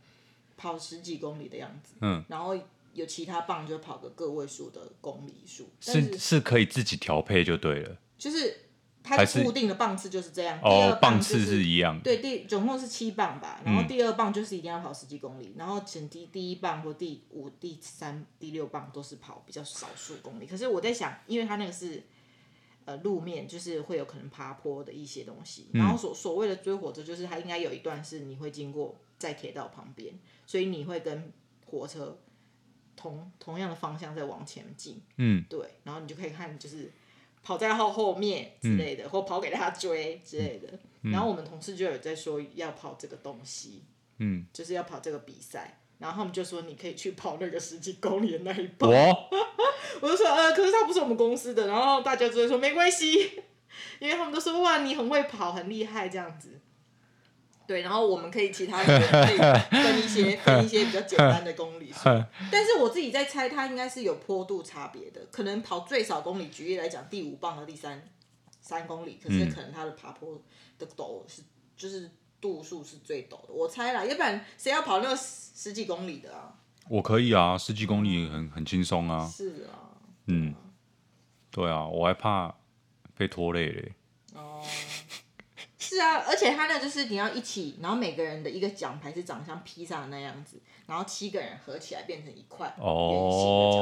[0.55, 2.57] 跑十几公里的样子，嗯，然后。
[2.95, 7.97] 有其他棒就跑个个位数的公里数，是是，是可以自己调配就对了。
[8.19, 8.55] 就是
[9.03, 11.99] 它的固定的棒次就是这样，是第二棒、就是、哦，棒次是一样。
[12.01, 20.45] 对，第总共是七棒吧，然后第二棒就是一定要跑十几公里，嗯、然后前第第一棒或第五、第三、第六棒都是跑比较少数公里。
[20.47, 22.01] 可是我在想，因为它那个是
[22.85, 31.31] 呃路面，就是会有可能爬坡的一些东西，然后所所谓的追火车，就是它应该有一段是你会经过在铁道旁边，所以你会跟
[31.65, 32.17] 火车。
[32.95, 36.91] 同同样的方向在往前进，嗯，对，然后你就可以看，就是
[37.43, 40.69] 跑在后后面之类的，嗯、或跑给他追之类的。
[41.01, 43.83] 嗯、然后我们同事就有在说要跑这个东西，
[44.19, 45.81] 嗯，就是要跑这个比赛。
[45.99, 48.89] 然后他们就说你可以去跑那个十几公里的那一棒。
[48.89, 49.29] 我，
[50.01, 51.67] 我就说呃，可是他不是我们公司的。
[51.67, 53.43] 然后大家就会说没关系，
[53.99, 56.59] 因为他们都说哇，你很会跑，很厉害这样子。
[57.65, 59.37] 对，然后我们可以其他人可以
[59.83, 62.03] 分一些分一些比较简单的公里数，
[62.51, 68.03] 但是我自己在猜，它应该是有坡度差别的，可能跑最少公里，举例来讲，第五棒和第三
[68.59, 70.41] 三公里，可是可能它的爬坡
[70.77, 71.41] 的陡是
[71.77, 76.53] 就是度数是最陡的，我猜啦，要不然谁要跑那个十几公里的啊？
[76.89, 79.25] 我可以啊，十几公里很很轻松啊。
[79.25, 79.95] 是啊，
[80.27, 80.53] 嗯，
[81.49, 82.53] 对啊，我还怕
[83.15, 83.93] 被拖累嘞。
[84.35, 84.61] 哦。
[85.93, 93.79] 是啊，而且他那就是你要一起，然后每个人的一个奖牌是长得像披萨那样子，然后七个人合起来变成一块圆形的奖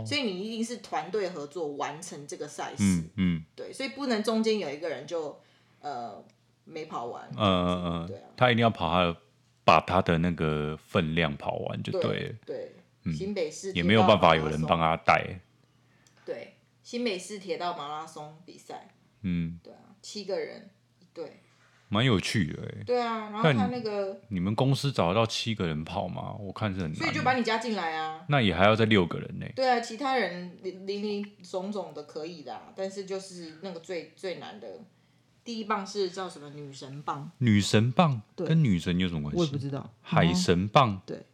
[0.00, 2.84] 牌，所以你一定是团队合作完成这个赛事。
[2.84, 5.40] 嗯，嗯对，所以不能中间有一个人就
[5.80, 6.24] 呃
[6.64, 7.28] 没跑完。
[7.36, 9.16] 嗯嗯嗯，对啊，他一定要跑他的，
[9.64, 12.34] 把他的那个分量跑完就对了。
[12.46, 12.76] 对，
[13.12, 15.40] 新北市也没有办法有人帮他带。
[16.24, 18.88] 对，新北市铁道马拉松比赛。
[19.22, 20.70] 嗯，对啊，七个人，
[21.12, 21.40] 对。
[21.90, 26.34] 蛮有趣的哎，对啊，然后他那个你们公司找得到七个人跑吗？
[26.38, 28.24] 我看是很难，所以就把你加进来啊。
[28.28, 29.46] 那也还要再六个人呢。
[29.56, 34.80] 对啊，其他人零零零总总的可以的，但是就是那个最最难的
[35.42, 37.30] 第一棒是叫什么女神棒？
[37.38, 39.38] 女神棒跟女神有什么关系？
[39.40, 39.90] 我也不知道。
[40.02, 41.24] 海神棒对，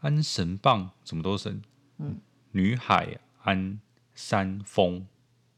[0.00, 1.62] 安神棒什么都神，
[1.98, 2.18] 嗯，
[2.50, 3.78] 女海安
[4.12, 5.06] 山峰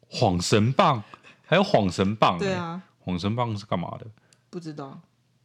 [0.09, 1.03] 晃神棒
[1.47, 2.83] 还有晃神棒，对啊。
[3.05, 4.07] 晃神棒是干嘛的？
[4.51, 5.01] 不知道，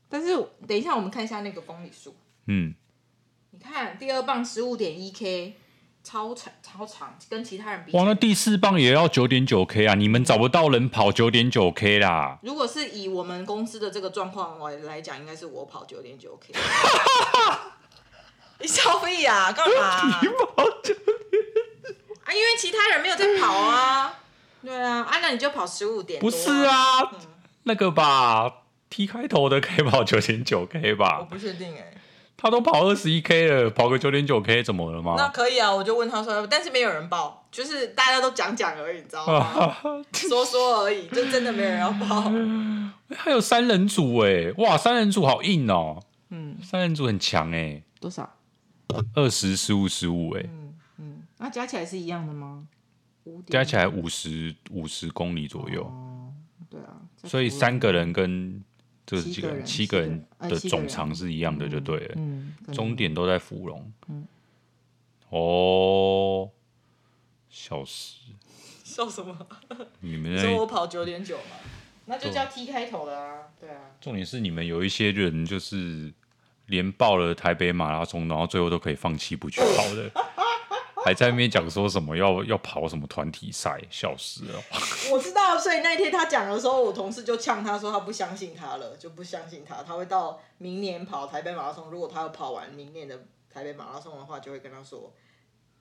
[0.08, 0.36] 但是
[0.68, 2.16] 等一下我们看一下那个公里数。
[2.48, 2.74] 嗯，
[3.52, 5.58] 你看第二棒十五点一 K，
[6.04, 7.92] 超长超长，跟其他人比。
[7.92, 9.96] 哇，那第四棒也要九点九 K 啊！
[9.96, 12.40] 你们找不到人跑九点九 K 啦。
[12.42, 16.54] 如果是以我们公司的这个状况来来讲，应该是我跑九点九 K。
[18.62, 19.52] 你笑屁呀？
[19.52, 20.20] 干嘛？
[20.22, 20.98] 你跑九点
[22.24, 22.34] 啊？
[22.34, 24.20] 因为其他人没有在跑啊。
[24.62, 26.20] 对啊，啊，那你就跑十五点。
[26.20, 27.20] 不是啊，嗯、
[27.70, 31.20] 那个吧，T 开头的可以跑九点九 K 吧？
[31.20, 31.94] 我不确定哎、欸。
[32.36, 35.14] 他都跑二十一 K 了，跑个九点九 K 怎么了吗？
[35.16, 39.78] 那可以啊，我就问他说，但是没有人报，就是大家都讲讲而已，你知道吗？
[40.14, 42.32] 说说而已，就真的没有人要报。
[43.16, 46.02] 还有三人组哎，哇，三人组好硬哦。
[46.30, 47.84] 嗯，三人组很强哎。
[48.00, 48.28] 多少？
[49.14, 50.42] 二十、十五、十五哎。
[50.46, 52.66] 嗯嗯，那加起来是一样的吗？
[53.48, 55.84] 加起来五十五十公里左右。
[57.24, 58.64] 所以三个人跟。
[59.06, 62.14] 这几个人，七个人的总长是一样的，就对了。
[62.18, 63.92] 嗯，终点都在芙蓉。
[64.08, 64.28] 嗯。
[65.30, 66.48] 哦，
[67.50, 68.18] 笑死！
[68.86, 69.36] 笑什么？
[70.02, 71.56] 你们 说我跑九点九嘛？
[72.06, 73.48] 那就叫 T 开头的啊。
[73.60, 73.82] 对啊。
[74.00, 76.14] 重点是你们有一些人就是
[76.68, 80.12] 连报了台北马拉松，然后最后都可以放弃不去跑的。
[81.06, 84.64] 还在那边讲说什么要要跑什么团体赛，笑死了！
[85.12, 91.90] 我知道，所以那天他讲的时候，我同事就呛他说他不相信他了，就不相信他，他会到明年跑台北马拉松。
[91.90, 95.14] 如果他要跑完明年的台北马拉松的话，就会跟他说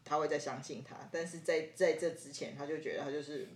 [0.05, 0.97] 他会再相信他。
[1.11, 3.49] 但是在在这之前，他就觉得他就是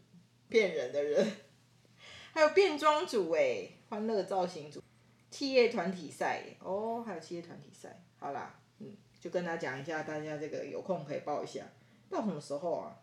[0.48, 1.33] 骗人的人。
[2.35, 4.83] 还有变装组哎，欢乐造型组，
[5.31, 8.62] 企业团体赛哦，还有企业团体赛，好啦，嗯。
[9.22, 11.64] 就跟他讲一下，大家这个有空可以报一下，
[12.11, 12.96] 到什么时候啊？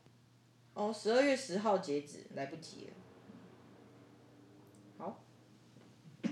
[0.74, 2.94] 哦，十二月十号截止，来不及了。
[4.98, 5.24] 好，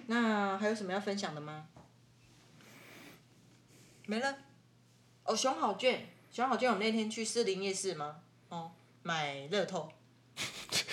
[0.07, 1.69] 那还有什么要分享的吗？
[4.07, 4.39] 没了。
[5.23, 8.17] 哦，熊好券，熊好券，我那天去士林夜市吗？
[8.49, 8.71] 哦，
[9.03, 9.89] 买乐透。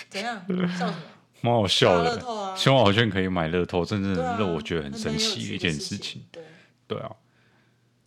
[0.08, 0.46] 怎样？
[0.78, 0.94] 笑什么？
[1.42, 2.04] 蛮好笑的。
[2.04, 2.56] 乐透啊！
[2.56, 6.24] 熊好券可以买乐透，真的让我觉得很神奇的一件事情。
[6.30, 6.44] 对。
[6.86, 7.16] 对啊。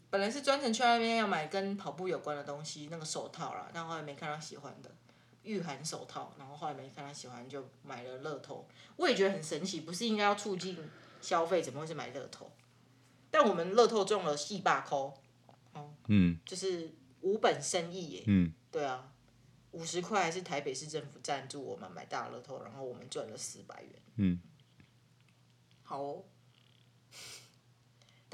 [0.10, 4.90] 本来是专程去那边要买跟跑步有关的东西，那个手套啦，但后来没看到喜欢的，
[5.44, 8.66] 御寒手套，然后后来没看到喜欢，就买了乐透。
[8.96, 10.78] 我也觉得很神奇，不是应该要促进
[11.20, 12.50] 消费，怎么会是买乐透？
[13.30, 14.98] 但我们乐透中了四百块，
[16.08, 16.90] 嗯，就是
[17.20, 19.12] 无本生意耶，嗯，对啊，
[19.72, 24.40] 五十块还是台北市政府赞助我们买大乐透，然后我们赚了四百元，嗯，
[25.84, 26.24] 好哦。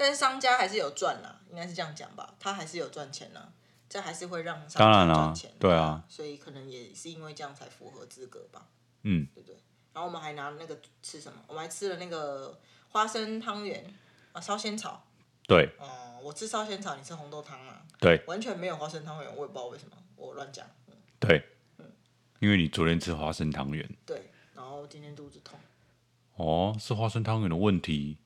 [0.04, 3.50] 但是商家还是有赚啦，应该是这样讲吧，他还是有赚钱啦，
[3.88, 8.66] 这还是会让商家赚钱，对啊，所以可能也是因为这样才符合资格吧，
[9.04, 9.56] 嗯，对不对？
[9.94, 11.38] 然后我们还拿那个吃什么？
[11.46, 13.94] 我们还吃了那个花生汤圆
[14.32, 15.02] 啊，烧仙草，
[15.46, 21.42] 对，哦、嗯，我吃烧仙草，你吃红豆汤啊，对，完全没有花生汤圆，我也不知道为什么，我乱讲，嗯、对，
[21.78, 21.90] 嗯，
[22.40, 25.58] 因为你昨天吃花生汤圆，对，然后今天肚子痛，
[26.34, 28.18] 哦，是花生汤圆的问题。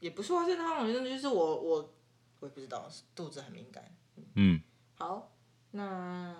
[0.00, 1.94] 也不是花生汤，真的就是我我
[2.40, 3.84] 我也不知道，肚子很敏感。
[4.16, 4.62] 嗯，嗯
[4.94, 5.32] 好，
[5.72, 6.34] 那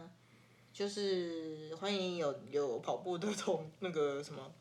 [0.73, 4.53] 就是欢迎有有跑步的同那个什么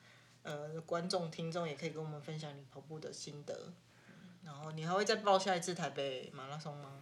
[0.43, 3.73] 呃观众听众，也可以跟我们分享你跑步的心得。
[4.43, 6.93] 然后你还会再报下一次台北马拉松吗？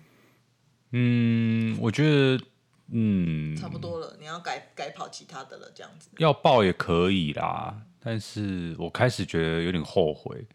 [0.91, 2.43] 嗯，我觉得
[2.87, 6.09] 嗯差不多了，你要改改跑其他的了，这样子。
[6.17, 10.45] 要报也可以啦，但是我开始觉得有点后悔。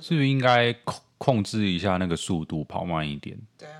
[0.00, 3.38] 是不是应该控控制一下那个速度，跑慢一点？
[3.58, 3.74] 对啊，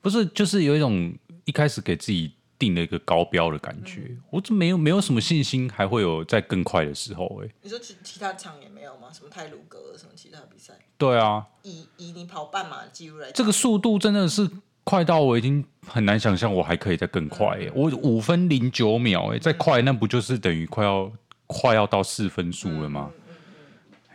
[0.00, 7.54] 不是，就是有一种一开始给自己定了一个高标的感觉，我怎么没有没有什么信心，还会有在更快的时候哎、欸。
[7.62, 9.08] 你说其其他场也没有吗？
[9.12, 10.74] 什么泰鲁格什么其他比赛？
[10.98, 14.48] 对啊，以以你跑半马的记录来讲，这个速度真的是
[14.84, 17.68] 快到我已经很难想象我还可以再更快哎、欸！
[17.68, 21.10] 嗯、我五分零九秒哎、欸，再快那不就是等于快要
[21.46, 23.10] 快要到四分数了吗？
[23.12, 23.34] 嗯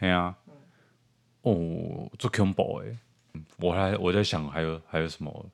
[0.02, 0.36] 嗯啊。
[1.54, 2.98] 哦，做 combo 哎，
[3.58, 5.50] 我还我在想还有还有什么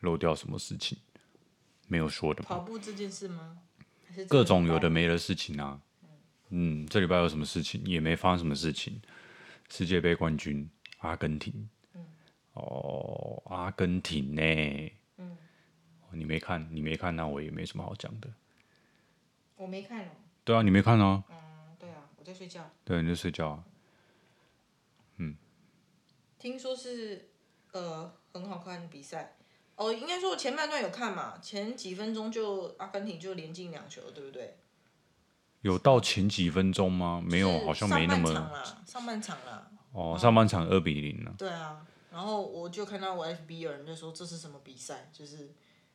[0.00, 0.98] 漏掉什么事情
[1.86, 2.48] 没有说的吗？
[2.48, 3.58] 跑步这件事吗？
[4.28, 5.80] 各种有的没的事情啊。
[6.50, 7.82] 嗯，这礼拜有什么事情？
[7.84, 9.00] 也没发生什么事情。
[9.68, 11.68] 世界杯冠军阿根廷。
[11.94, 12.06] 嗯。
[12.54, 14.42] 哦，阿根廷呢？
[15.18, 15.36] 嗯。
[16.10, 18.30] 你没看，你没看，那我也没什么好讲的。
[19.56, 20.10] 我没看哦。
[20.42, 21.22] 对啊，你没看哦。
[21.28, 21.36] 嗯，
[21.78, 22.70] 对啊，我在睡觉。
[22.84, 23.64] 对，你在睡觉啊。
[26.38, 27.28] 嗯，听说是
[27.72, 29.36] 呃很好看的比赛
[29.76, 34.58] 哦，应该说我前半段有看嘛，前几分钟就阿根廷就连进两球，对不对？
[35.62, 37.22] 有到前几分钟吗？
[37.24, 38.32] 没有，好像没那么。
[38.32, 39.70] 上半场啦，上半场啦。
[39.92, 41.34] 哦，上半场二比零了。
[41.36, 45.52] 对啊，然后我就看到我 FB 有人就说这是什么比赛，就是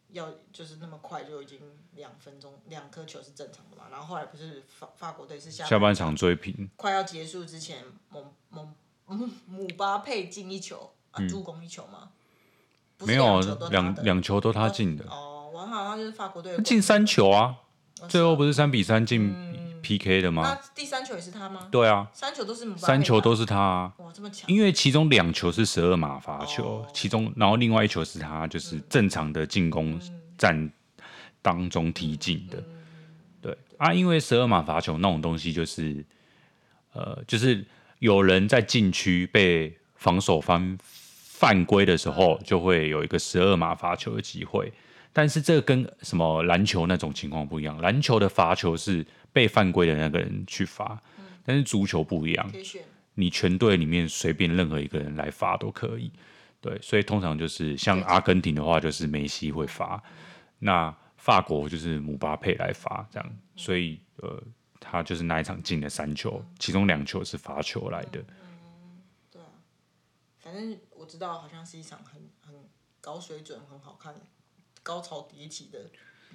[0.09, 1.59] 要就是那么快就已经
[1.93, 8.69] 两分钟两颗球是正常的嘛，然后后来不是法法国队是下下半场追平，快要结束之前，姆姆
[9.07, 12.09] 姆 姆巴佩进一球啊，助攻一球吗？
[12.99, 13.39] 嗯、没有，
[13.69, 15.05] 两两球都他进的。
[15.09, 17.55] 哦，我好像就是法国队进三球啊，
[18.07, 19.33] 最后不是三比三进
[19.81, 20.43] PK 的吗？
[20.43, 21.67] 那第三球也是他吗？
[21.69, 23.93] 对啊，三球都是姆巴佩，三球都是他、啊。
[23.97, 24.49] 哇，这么强！
[24.49, 29.99] 因为其中两球是十二码罚球，哦、其中然后另外一球是他就是正常的进攻
[30.37, 30.71] 战
[31.41, 32.57] 当中踢进的。
[32.59, 32.65] 嗯、
[33.41, 36.05] 对啊，因为十二码罚球那种东西就是，
[36.93, 37.65] 呃，就是
[38.03, 44.71] 有人在禁区被防守方犯规的时候，就会有一个十二码罚球的机会。
[45.11, 49.05] 但是这跟什么篮球那种情况不一样，篮球的罚球是。
[49.33, 51.01] 被犯规的那个人去罚，
[51.43, 52.51] 但是足球不一样，
[53.15, 56.11] 你全队里面随便任何一个人来罚都可以。
[56.61, 59.99] 对，所以通常就是像阿根廷的话，就是梅西会罚，
[60.59, 63.27] 那法国就是姆巴佩来罚这样。
[63.55, 64.39] 所以呃，
[64.83, 68.19] 他就是那一场进了三球，其中两球是罚球来的。
[68.19, 69.47] 嗯，对啊，
[70.39, 72.53] 反正我知道，好像是一场很很
[72.99, 74.13] 高水准、很好看、
[74.83, 75.79] 高潮迭起的。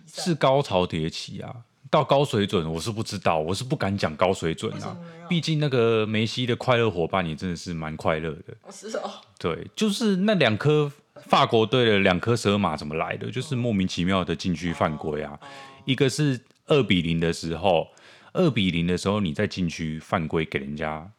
[0.06, 1.64] 是高潮迭起啊。
[1.90, 4.94] 到高水准，我是不知道，我是不敢讲高水准啊。
[5.26, 8.54] 毕竟那个梅西的快乐伙伴也真的是蛮快乐的。
[8.70, 9.10] 是哦。
[9.38, 13.30] 对，就是那两颗法国队的两颗蛇马怎么来的？
[13.30, 15.40] 就是莫名其妙的禁区犯规啊。
[15.86, 17.88] 一个是二比零的时候，
[18.32, 21.10] 二比零的时候你在禁区犯规给人家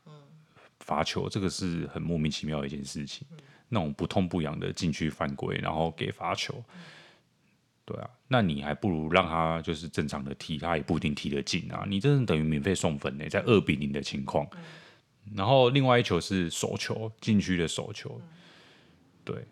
[0.80, 3.28] 罚球，这个是很莫名其妙的一件事情。
[3.67, 6.63] 那种不痛不痒的禁区犯规，然后给罚球。
[7.86, 11.86] 对啊，那你还不如让他就是正常的踢，他也不一定踢得进啊。
[11.88, 14.48] 你真的等于免费送分呢，在二比零的情况。
[14.54, 14.63] 嗯、
[15.36, 18.30] 然后另外一球是手球，禁区的手球，嗯、
[19.24, 19.45] 对，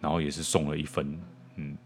[0.00, 1.20] 然后也是送了一分，
[1.56, 1.76] 嗯。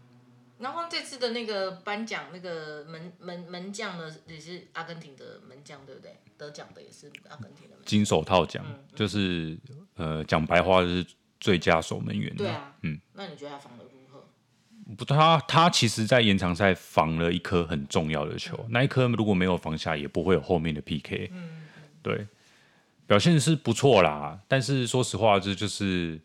[0.59, 6.17] 然后这次的那个颁奖，那个门门门将呢也是阿根廷的门将，对不对？
[6.37, 7.85] 得奖的也是阿根廷的门将。
[7.85, 9.57] 金手套奖、嗯、就是
[9.95, 11.05] 呃讲白话就是
[11.39, 12.35] 最佳守门员。
[12.35, 12.99] 对啊，嗯。
[13.13, 13.83] 那你觉得他防的？
[14.95, 21.29] 不，他他其实，在延长赛防了一颗很重要的球，嗯、那一颗如果没有防下，也不会有后面的 PK。
[21.33, 21.67] 嗯，
[22.01, 22.25] 对，
[23.05, 24.39] 表现是不错啦。
[24.47, 26.17] 但是说实话，这就是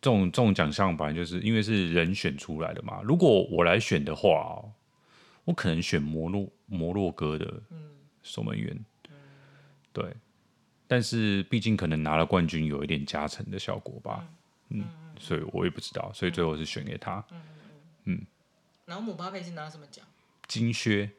[0.00, 3.00] 这种这种奖项，本来就是因为是人选出来的嘛。
[3.02, 4.62] 如果我来选的话，
[5.44, 7.60] 我可能选摩洛摩洛哥的
[8.22, 8.72] 守门员。
[9.08, 9.16] 嗯、
[9.92, 10.14] 对，
[10.86, 14.24] 但是毕竟可能拿了冠军，有一点加成的效果吧。
[14.68, 14.86] 嗯，嗯，
[15.18, 17.24] 所以我也不知道，所以最后是选给他。
[17.32, 17.40] 嗯
[18.04, 18.26] 嗯，
[18.86, 20.04] 然后姆巴佩是拿什么奖？
[20.46, 21.10] 金靴，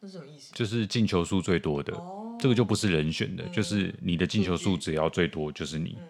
[0.00, 0.52] 这是什么意思？
[0.54, 5.96] 就是进球数最多的，哦、这个就不是人选的，嗯、就是你的进球数只要最多就是你。
[5.98, 6.08] 嗯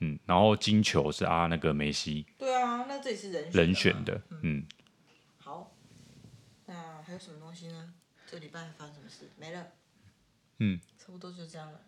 [0.00, 2.26] 嗯然后金球是啊那个梅西。
[2.38, 4.20] 对啊，那这也是人选人选的。
[4.30, 4.66] 嗯，嗯
[5.38, 5.72] 好，
[6.66, 7.94] 那还有什么东西呢？
[8.26, 9.30] 这礼拜发生什么事？
[9.36, 9.72] 没了。
[10.58, 11.80] 嗯，差不多就这样了。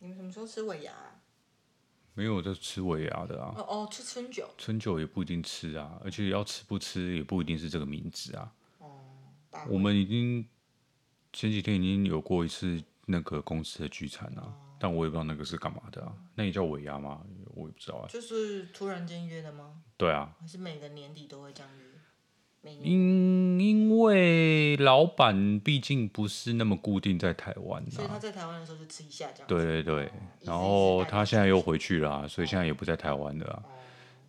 [0.00, 0.92] 你们什么时候吃尾牙？
[2.14, 3.52] 没有在吃尾牙的啊。
[3.56, 4.48] 哦哦，吃春酒。
[4.56, 8.52] 春酒也不一定吃啊，而且要吃不吃也不一定是这个名字啊。
[8.78, 9.00] 哦。
[9.68, 10.46] 我们已经
[11.32, 16.14] 前几天已经有过一次那个公司的聚餐啊，哦、但我也不知道那个是干嘛的啊。
[16.34, 17.20] 那也叫尾牙吗？
[17.54, 18.06] 我也不知道啊。
[18.08, 19.82] 就是突然间约的吗？
[19.96, 20.34] 对啊。
[20.40, 21.84] 还是每个年底都会这样约？
[22.82, 29.48] 因因为老板毕竟不是那么固定在台湾，所以他在台湾的时候就吃一下这样。
[29.48, 33.62] 对对对，然后他现在又回去了啊，所以现在也不在台湾的啊。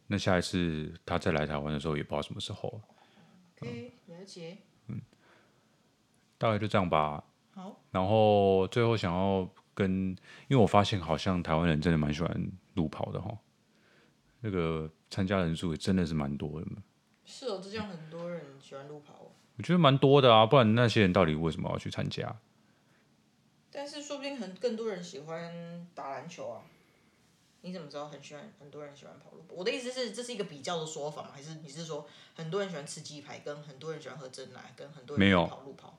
[0.08, 2.82] 那下一次他再来台湾的时候，也不知道什么时候。
[3.58, 4.58] 可以了解。
[4.88, 5.02] 嗯，
[6.38, 7.24] 大概就这样吧。
[7.54, 7.82] 好。
[7.91, 10.10] 然后最后想要跟，
[10.48, 13.36] 因为我发现好像台湾人真的蛮喜欢路跑的哈，
[14.41, 16.67] 那个参加人数也真的是蛮多的。
[17.26, 19.32] 是哦，这样很多人喜欢路跑哦。
[19.58, 22.36] 我觉得蛮多的啊，不然那些人到底为什么要去参加？
[23.72, 26.62] 但是说不定很更多人喜欢打篮球啊。
[27.62, 29.44] 你怎么知道很喜欢很多人喜欢跑路？
[29.50, 31.30] 我的意思是，这是一个比较的说法吗？
[31.34, 35.98] 还是你是说很多人喜欢吃鸡排，跟很多人喜欢喝珍奶，跟很多人喜欢跑路跑？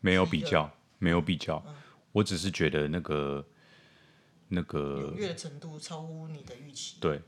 [0.00, 1.62] 没有，没有比较，没有比较。
[1.68, 1.74] 嗯、
[2.10, 3.46] 我只是觉得那个
[4.48, 6.96] 那个踊跃的程度超乎你的预期。
[7.00, 7.22] 对。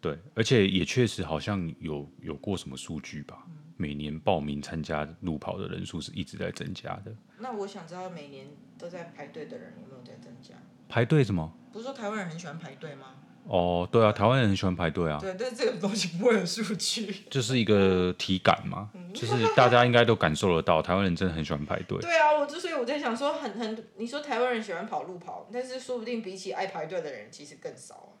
[0.00, 3.44] 对，而且也确实好像有有过什么数据吧？
[3.48, 7.14] 嗯、每年报名参加路跑的人数是一直在增加的。
[7.38, 8.46] 那我想知道，每年
[8.78, 10.54] 都在排队的人有没有在增加？
[10.88, 11.52] 排队什么？
[11.72, 13.14] 不是说台湾人很喜欢排队吗？
[13.44, 15.18] 哦，对啊，台湾人很喜欢排队啊。
[15.20, 21.98] 对，但是这个东西不会有数据，就是一个体感嘛，就是大家应该都感受得到，台湾人真的很喜欢排队。
[22.02, 28.18] 对啊，我之所以我在想说很，很很，你说台湾人喜欢跑路跑，但是说不定比起爱排队的人，其实更少。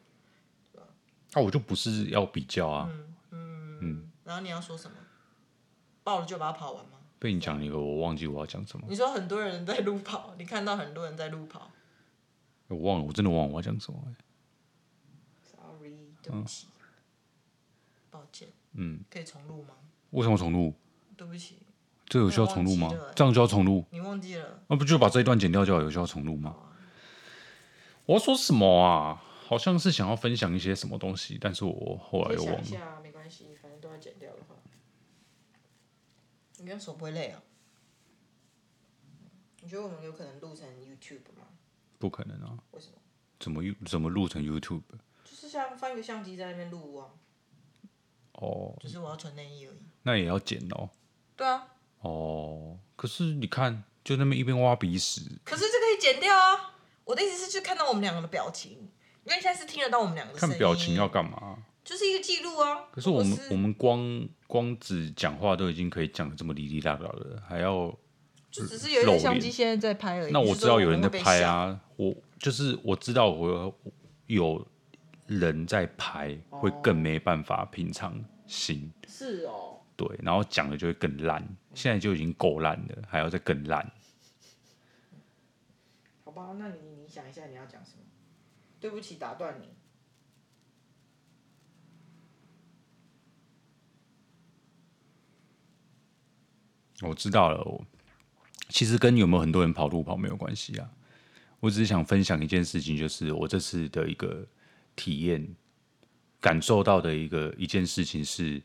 [1.32, 2.88] 那、啊、我就不是要比较啊。
[2.90, 4.10] 嗯嗯，嗯。
[4.24, 4.96] 然后你要说什么？
[6.02, 6.92] 报了就把它跑完吗？
[7.18, 8.86] 被你讲一个，我忘记我要讲什么。
[8.88, 11.70] 你说很多人在路跑，你看到很多人在路跑。
[12.68, 13.98] 我忘了，我真的忘了我要讲什么。
[15.44, 16.80] Sorry，对不起，嗯、
[18.10, 18.48] 抱歉。
[18.72, 19.00] 嗯。
[19.10, 19.74] 可以重录吗？
[20.10, 20.74] 为什么重录？
[21.16, 21.58] 对不起。
[22.06, 22.88] 这有需要重录吗？
[23.14, 23.84] 这样就要重录？
[23.90, 24.62] 你忘记了？
[24.68, 25.80] 那不就把这一段剪掉就好？
[25.80, 26.56] 有需要重录吗？
[28.06, 29.22] 我要说什么啊？
[29.50, 32.62] 好像是想要分享一些什么东西，但是我后来又忘了。
[32.62, 34.54] 想一下，没关系，反正都要剪掉的话。
[36.58, 37.42] 你这样手不会累啊？
[39.60, 41.48] 你觉得我们有可能录成 YouTube 吗？
[41.98, 42.62] 不可能啊！
[42.70, 42.94] 为什么？
[43.40, 44.84] 怎么怎么录成 YouTube？
[45.24, 47.10] 就是像放一个相机在那边录啊。
[48.34, 48.76] 哦。
[48.80, 49.82] 只是我要穿内衣而已。
[50.04, 50.90] 那也要剪哦。
[51.34, 51.66] 对啊。
[52.02, 55.40] 哦，可是你看，就那么一边挖鼻屎。
[55.42, 56.76] 可是这可以剪掉啊！
[57.02, 58.89] 我的意思是，就看到我们两个的表情。
[59.24, 60.50] 因为现在是听得到我们两个声音。
[60.50, 61.58] 看表情要干嘛？
[61.82, 62.84] 就是一个记录啊。
[62.92, 67.88] 可是我们我们光光只讲话都已经可以讲的这么哩哩啦啦的，还要
[68.50, 70.32] 就只是有一个相机现在在拍而已。
[70.32, 73.74] 那我知道有人在拍啊，我就是我知道我
[74.26, 74.66] 有
[75.26, 78.92] 人在拍，会更没办法平常心。
[79.08, 79.80] 是哦。
[79.96, 81.46] 对，然后讲的就会更烂。
[81.74, 83.90] 现在就已经够烂了，还要再更烂。
[86.24, 88.04] 好吧，那你你想一下你要讲什么？
[88.80, 89.68] 对不起，打断你。
[97.02, 97.86] 我知道了，我
[98.68, 100.90] 其实跟有没有很多人跑路跑没有关系啊。
[101.60, 104.46] 我只是想分享一件事情，就是我这次的一个
[104.96, 105.54] 体验，
[106.40, 108.62] 感受到的一个一件事情是，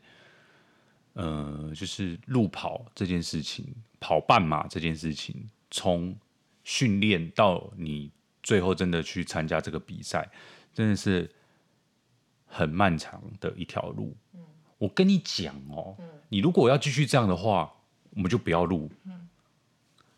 [1.12, 6.18] 呃，就是路跑这件事情，跑半马这件事情，从
[6.64, 8.15] 训练到你。
[8.46, 10.30] 最后真的去参加这个比赛，
[10.72, 11.28] 真的是
[12.46, 14.16] 很漫长的一条路。
[14.34, 14.46] 嗯、
[14.78, 17.74] 我跟你讲哦，嗯、你如果要继续这样的话，
[18.10, 18.88] 我们就不要录。
[19.02, 19.28] 嗯，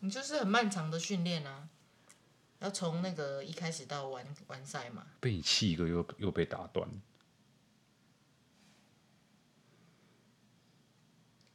[0.01, 1.69] 你就是很漫长的训练啊，
[2.59, 5.07] 要从那个一开始到完完赛嘛。
[5.19, 6.87] 被你气一个又又被打断，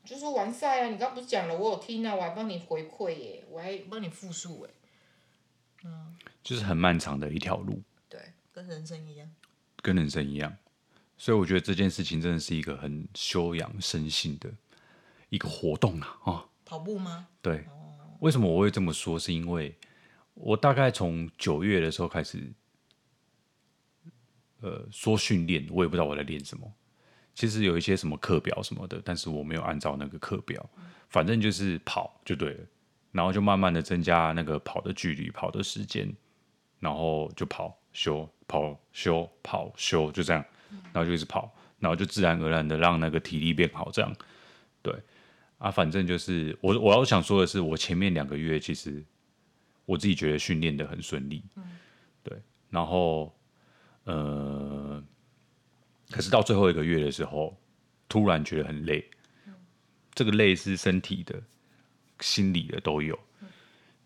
[0.05, 0.89] 就是完赛啊！
[0.89, 4.71] 你刚不是讲了，我有听啊，我还帮你回馈耶，我还帮你复述哎。
[5.85, 8.21] 嗯，就是很漫长的一条路，对，
[8.53, 9.29] 跟人生一样，
[9.83, 10.55] 跟人生一样，
[11.17, 14.53] 所以我觉得这件事情真的是一个很修养身心的
[15.31, 16.19] 一个活动啊！
[16.25, 17.27] 哦，跑步吗？
[17.41, 17.67] 对，
[18.21, 19.19] 为什么我会这么说？
[19.19, 19.75] 是因为
[20.35, 22.53] 我大概从九月的时候开始，
[24.61, 26.71] 呃，说训练，我也不知道我在练什么。
[27.35, 30.69] 其实有一些什么课表什么的，但是我没有按照那个课表，
[31.09, 32.67] 反正就是跑就对了。
[33.13, 36.13] 然后就慢慢的增加那个跑的距离、跑的时间，
[36.85, 40.45] 然后就跑修跑修跑修就这样，
[40.93, 44.15] 然后就一直跑，然后就自然而然的让那个体力变好，这样，
[44.83, 44.95] 对，
[45.57, 49.03] 啊，反正就是我我要想说的是，我前面两个月其实
[49.87, 51.43] 我自己觉得训练的很顺利，
[52.23, 53.35] 对，然后
[54.05, 55.03] 呃，
[56.11, 57.57] 可是到最后一个月的时候，
[58.09, 59.09] 突然觉得很累，
[60.15, 61.43] 这个累是身体的。
[62.21, 63.19] 心理的都有，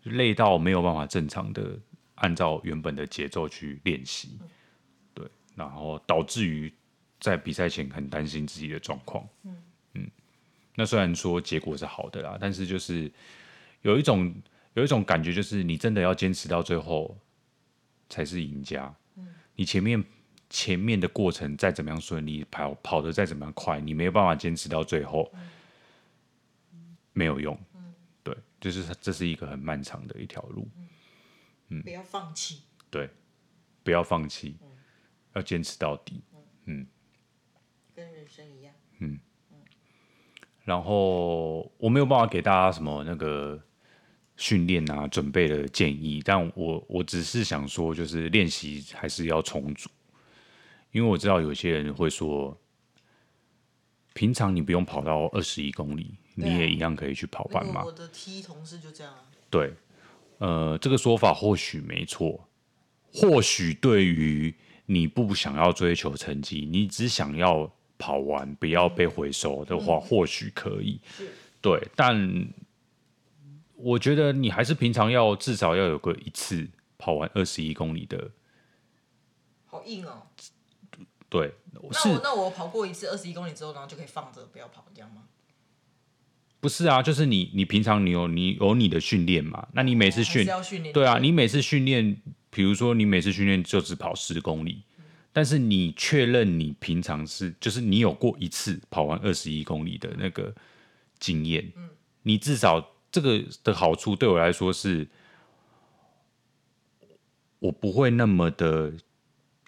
[0.01, 1.79] 累到没有办法正常的
[2.19, 4.39] 按照原本的节奏去练习，
[5.13, 6.71] 对，然后导致于
[7.19, 9.27] 在比赛前很担心自己的状况，
[9.93, 10.09] 嗯，
[10.75, 13.11] 那虽然说结果是好的啦，但是就是
[13.81, 14.33] 有一种
[14.75, 17.17] 有一种感觉，就是你真的要坚持到最后
[18.07, 19.27] 才是赢家，嗯。
[19.55, 20.03] 你前面
[20.49, 25.31] 前面的过程再怎么样顺利，跑跑的再怎么样快，你没有办法坚持到最后，
[27.13, 27.57] 没有用。
[28.21, 30.87] 对就是这是一个很漫长的一条路，嗯，
[31.83, 33.09] 不要放弃，对，
[33.83, 34.69] 不要放弃，嗯，
[35.35, 36.21] 要坚持到底，
[36.65, 36.87] 嗯，
[37.93, 39.19] 跟人生一样，嗯，
[40.63, 43.61] 然后我没有办法给大家什么那个
[44.35, 49.89] 训练啊、准备的建议，但我我只是想说，就是练习还是要充足，
[50.91, 52.59] 因为我知道有些人会说，
[54.13, 56.15] 平常你不用跑到二十一公里。
[56.41, 57.83] 你也一样可以去跑半马。
[57.83, 59.25] 我的 T 同事就这样啊。
[59.49, 59.73] 对，
[60.39, 62.49] 呃，这个说法或许没错，
[63.13, 64.53] 或许对于
[64.85, 70.99] 你不想要追求成绩，你只想要跑完不要被回收的话，嗯、或许可以。
[71.61, 72.47] 对，但
[73.75, 76.67] 我觉得你还是平常要至少要有个一次
[76.97, 78.31] 跑完二十一公里的。
[79.65, 80.23] 好硬哦。
[81.29, 81.91] 对，那我
[82.23, 85.23] 那我跑过一次二十一公里之后，然后就可以放着不要跑，这样吗？
[86.61, 90.61] 不是啊，就是你你平常你有你有你的训练嘛，那你每次训、哦、
[90.93, 100.53] 对啊，你每次训练，比如说你每次训练就只跑十公里，嗯、但是你确认你平常是就是你有过一次跑完二十一公里的那个
[101.17, 101.89] 经验，嗯、
[102.23, 105.07] 你至少这个的好处对我来说是，
[107.59, 108.91] 我不会那么的，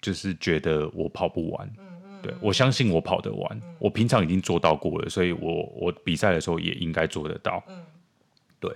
[0.00, 1.72] 就是觉得我跑不完。
[1.78, 1.91] 嗯
[2.22, 7.62] 对，我相信我跑得完，嗯、我平常已经做到过了，所以我我比赛的时候也应该做得到。
[7.68, 7.82] 嗯、
[8.60, 8.70] 对。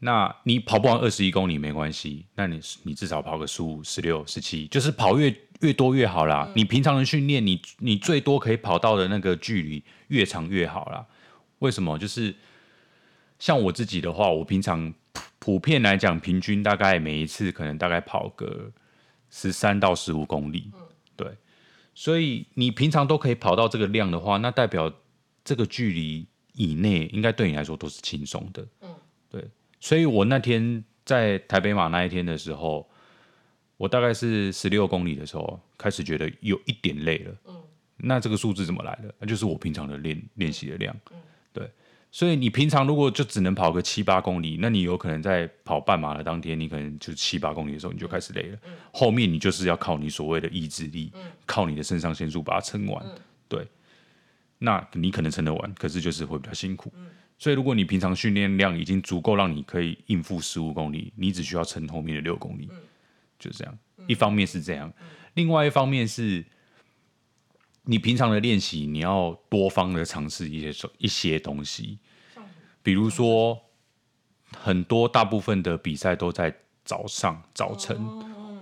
[0.00, 6.44] 那你跑不完二十一公里没关系，那你你至少跑个十五、十六、十七，就是跑越越多越好啦。
[6.46, 11.04] 嗯、你平常的训练，你你最多可以跑到的那个距离越长越好啦。
[11.58, 11.98] 为什么？
[11.98, 12.32] 就是
[13.40, 18.70] 像我自己的话，我平常普普遍来讲，平均大概每一次可能大概跑个
[19.30, 20.70] 十三到十五公里。
[20.74, 20.87] 嗯
[21.98, 24.92] 所以你平常都可以跑到这个量的话，那代表
[25.42, 28.64] 这个距离以内应该对你来说都是轻松的。
[28.82, 28.94] 嗯，
[29.28, 29.44] 对。
[29.80, 32.88] 所以我那天在台北马那一天的时候，
[33.76, 37.34] 我大概是十六公里的时候开始觉得有一点累了。
[37.46, 37.60] 嗯，
[37.96, 39.12] 那这个数字怎么来的？
[39.18, 40.96] 那就是我平常的练练习的量。
[41.10, 41.18] 嗯，
[41.52, 41.68] 对。
[42.18, 48.58] 所以你平常如果就只能跑个七八公里，那你有可能在跑半马的当天，你可能就七八公里的时候你就开始累了。
[48.66, 53.06] 嗯、后面你就是要靠你所谓的意志力，嗯、靠你的肾上腺素把它撑完。
[53.06, 53.14] 嗯、
[53.46, 53.64] 对，
[54.58, 56.92] 那你可能撑得完，可是就是会比较辛苦。
[56.96, 57.06] 嗯、
[57.38, 62.78] 所以如果你平常训练量已经足够让你可以应付十五公里，你只需要撑后面的六公里，嗯、
[63.38, 63.78] 就这样。
[64.08, 66.44] 一方面是这样，嗯、另外一方面是。
[67.90, 71.98] 你平常的练习，你要多方的尝试一些一些东西，
[72.88, 73.60] 比如说
[74.56, 76.50] 很多大部分的比赛都在
[76.86, 78.00] 早上早晨，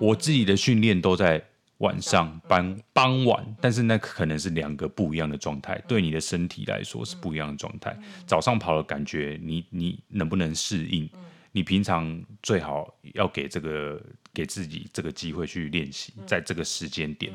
[0.01, 1.41] 我自己的训练都在
[1.77, 7.97] 晚上傍傍晚，但是那可能是两个不一样的状态，对你的身体来说是不一样的状态。
[8.27, 11.09] 早上跑的感觉，你你能不能适应？
[11.53, 14.03] 你平常最好要给这个
[14.35, 17.33] 给自己这个机会去练习，在这个时间点。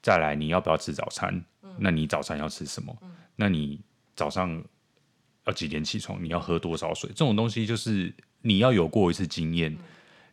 [0.00, 1.44] 再来，你要不要吃早餐？
[1.60, 2.96] 嗯、那你早餐要吃什么？
[3.02, 3.78] 嗯、那你
[4.16, 4.64] 早上
[5.46, 6.22] 要几点起床？
[6.22, 7.08] 你要喝多少水？
[7.10, 9.78] 这种东西就是你要有过一次经验，嗯、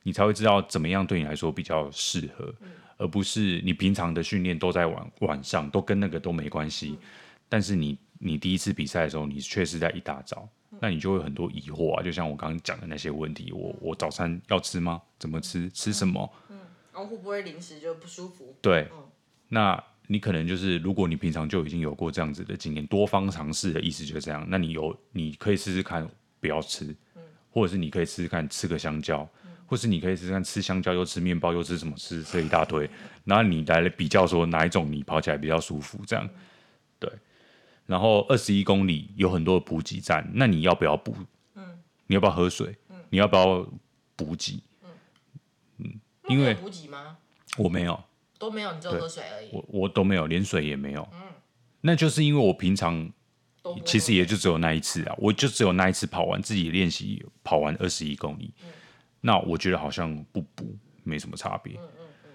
[0.04, 6.98] 你才会知道怎么样对你来说比较适合，嗯、而不是你平常的训练都在晚晚上，都跟那个都没关系。
[7.02, 7.08] 嗯、
[7.50, 12.04] 但是你你第一次比赛的时候，你确实在一大早，嗯、那你就会很多疑惑啊。
[12.04, 15.02] 就像我刚刚讲的那些问题，我我早餐要吃吗？
[15.20, 15.70] 怎么吃？
[15.72, 16.32] 吃什么？
[16.50, 16.58] 嗯，
[16.94, 18.56] 然后会不会临时就不舒服？
[18.62, 18.88] 对。
[18.92, 19.04] 嗯
[19.54, 24.46] 那你可能就是，如果你平常就已经有过这样子的经验，多方尝试的意思就是这样。
[24.50, 26.08] 那你有，你可以试试看
[26.40, 26.86] 不要吃，
[27.16, 32.90] 嗯、或者是你可以试试看吃个香蕉，嗯、或是你可以试试看吃香蕉又吃面包又吃什么吃这一大堆，
[33.24, 36.30] 然后你来比较说哪一种你跑起来比较舒服，这样，
[37.00, 37.10] 对。
[37.86, 41.16] 然后二十一公里有很多补给站，那你要不要补？
[41.56, 42.76] 嗯，你要不要喝水？
[42.90, 43.68] 嗯，你要不要
[44.16, 44.62] 补给？
[45.78, 47.18] 嗯，因为补给吗？
[47.58, 48.02] 我没有。
[48.42, 49.50] 都没有，你只有喝水而已。
[49.52, 51.08] 我我都没有，连水也没有。
[51.14, 51.20] 嗯，
[51.82, 53.08] 那就是因为我平常
[53.86, 58.52] 其实也就只有那一次啊，我就只有那一次跑完自己练习跑完二十一公里。
[58.64, 58.70] 嗯，
[59.22, 61.76] 那我觉得好像不补没什么差别。
[61.76, 62.30] 嗯嗯嗯，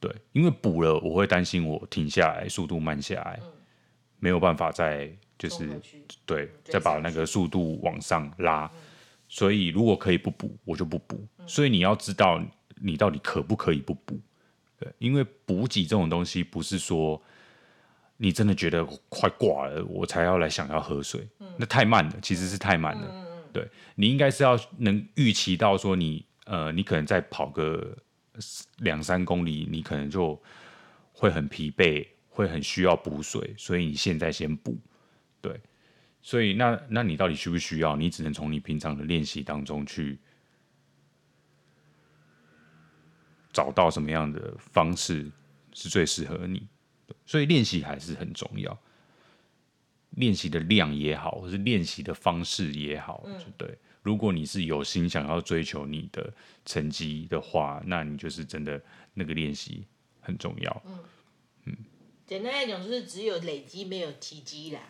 [0.00, 3.52] 对，因为补了我会担心我停下来速度慢下来，嗯，
[4.18, 5.78] 没有办法再就是
[6.24, 8.64] 对再把那个速度往上拉。
[8.72, 8.80] 嗯，
[9.28, 11.22] 所以如果可以不补，我就不补。
[11.36, 12.42] 嗯，所以你要知道
[12.76, 14.18] 你到底可不可以不补。
[14.80, 17.22] 对，因为补给这种东西不是说
[18.16, 23.06] 你真的觉得快挂了，我才要来想要喝水，嗯、那太慢了，其实是太慢了。
[23.10, 27.94] 嗯嗯、对，你应该是要能预期到说你呃，你可能再跑个
[28.78, 30.40] 两三公里，你可能就
[31.12, 34.78] 会很疲惫，会很需要补水，所以你现在先补。
[35.42, 35.60] 对，
[36.22, 37.96] 所以那那你到底需不需要？
[37.96, 40.18] 你只能从你平常的练习当中去。
[43.52, 45.30] 找到什么样的方式
[45.72, 46.66] 是最适合你，
[47.26, 48.76] 所以练习还是很重要。
[50.16, 53.78] 练习的量也好，或是练习的方式也好，嗯、对。
[54.02, 56.32] 如果你是有心想要追求你的
[56.64, 58.82] 成绩的话，那你就是真的
[59.14, 59.84] 那个练习
[60.20, 60.82] 很重要。
[60.86, 60.98] 嗯，
[61.66, 61.76] 嗯，
[62.26, 64.80] 简单来讲，就是只有累积没有奇迹啦。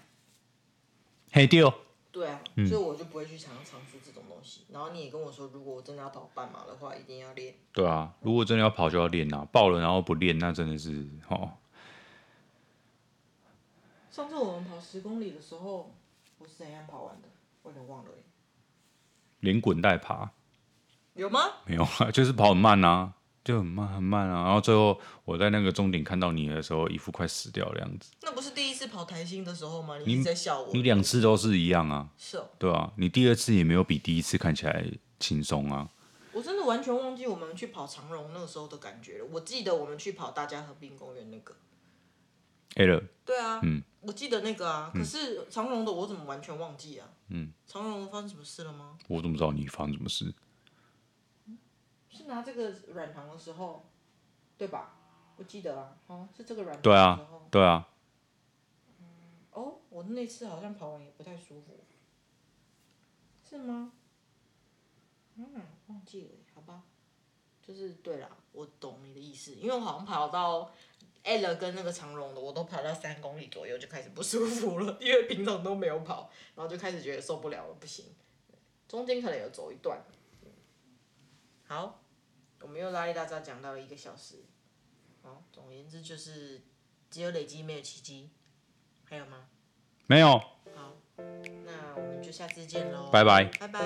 [1.33, 1.73] 嘿，丢。
[2.13, 4.67] 对啊，嗯、所以我就不会去尝尝试这种东西。
[4.71, 7.55] 然后你也跟我说，如果我真的要跑半马的话，一定要练。
[7.73, 11.53] 对啊，如果真的要跑就要练啊，爆了然后不练，那真的是哦。
[14.11, 15.95] 上次我们跑十公里的时候，
[16.39, 17.29] 我是怎样跑完的？
[17.63, 18.11] 我有点忘了。
[19.39, 20.33] 连滚带爬。
[21.15, 21.41] 有吗？
[21.67, 23.15] 没有啊，就是跑很慢啊，
[23.51, 24.45] 就很慢很慢啊。
[24.45, 28.13] 然后最后我在那个终点看到你的时候，一副快死掉的样子。
[28.23, 29.99] 那不是第一次跑台新的时候吗？
[29.99, 30.71] 你一直在笑我。
[30.73, 32.09] 你两次都是一样啊。
[32.17, 32.49] 是哦。
[32.59, 34.85] 对啊，你第二次也没有比第一次看起来
[35.19, 35.89] 轻松啊。
[36.33, 39.25] 我真的完全忘记我们去跑长荣那个时候的感觉了。
[39.33, 41.57] 我记得我们去跑大家河滨公园那个。
[42.77, 43.03] A 了。
[43.25, 43.59] 对啊。
[43.65, 43.83] 嗯。
[44.03, 47.09] 我记得那个啊，可是长荣的我怎么完全忘记啊？
[47.29, 47.53] 嗯。
[47.67, 48.97] 长荣发生什么事了吗？
[49.09, 50.33] 我怎么知道你发生什么事？
[52.11, 53.87] 是拿这个软糖的时候，
[54.59, 54.97] 对吧？
[55.37, 57.39] 我记得啊，哦，是这个软糖的时候。
[57.51, 57.89] 对啊，对啊。
[58.99, 59.07] 嗯，
[59.53, 61.79] 哦，我那次好像跑完也不太舒服，
[63.49, 63.93] 是吗？
[65.37, 66.83] 嗯，忘记了，好吧。
[67.63, 70.71] 就是对啦，我懂你的意思，因为我好像跑到
[71.23, 78.07] L 跟那个长荣的，我都跑到三公里左右就开始不舒服了， 因为平常都没有跑，然后就开始觉得受不了了，不行。
[78.89, 80.03] 中间可能有走一段。
[81.65, 82.00] 好，
[82.61, 84.45] 我们又拉里大扎讲到了一个小时。
[85.23, 86.61] 好，总而言之就是
[87.11, 88.31] 只有累积没有奇迹，
[89.05, 89.49] 还有吗？
[90.07, 90.39] 没有。
[90.75, 93.11] 好，那我们就下次见喽。
[93.13, 93.45] 拜拜。
[93.59, 93.81] 拜拜。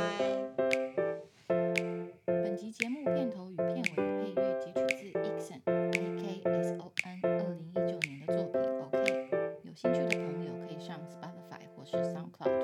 [2.26, 9.30] 本集节目片头与片尾配乐截取自 Ixon A K S O N 二零一九年的作品 OK，
[9.62, 12.63] 有兴趣的朋友可以上 Spotify 或是 SoundCloud。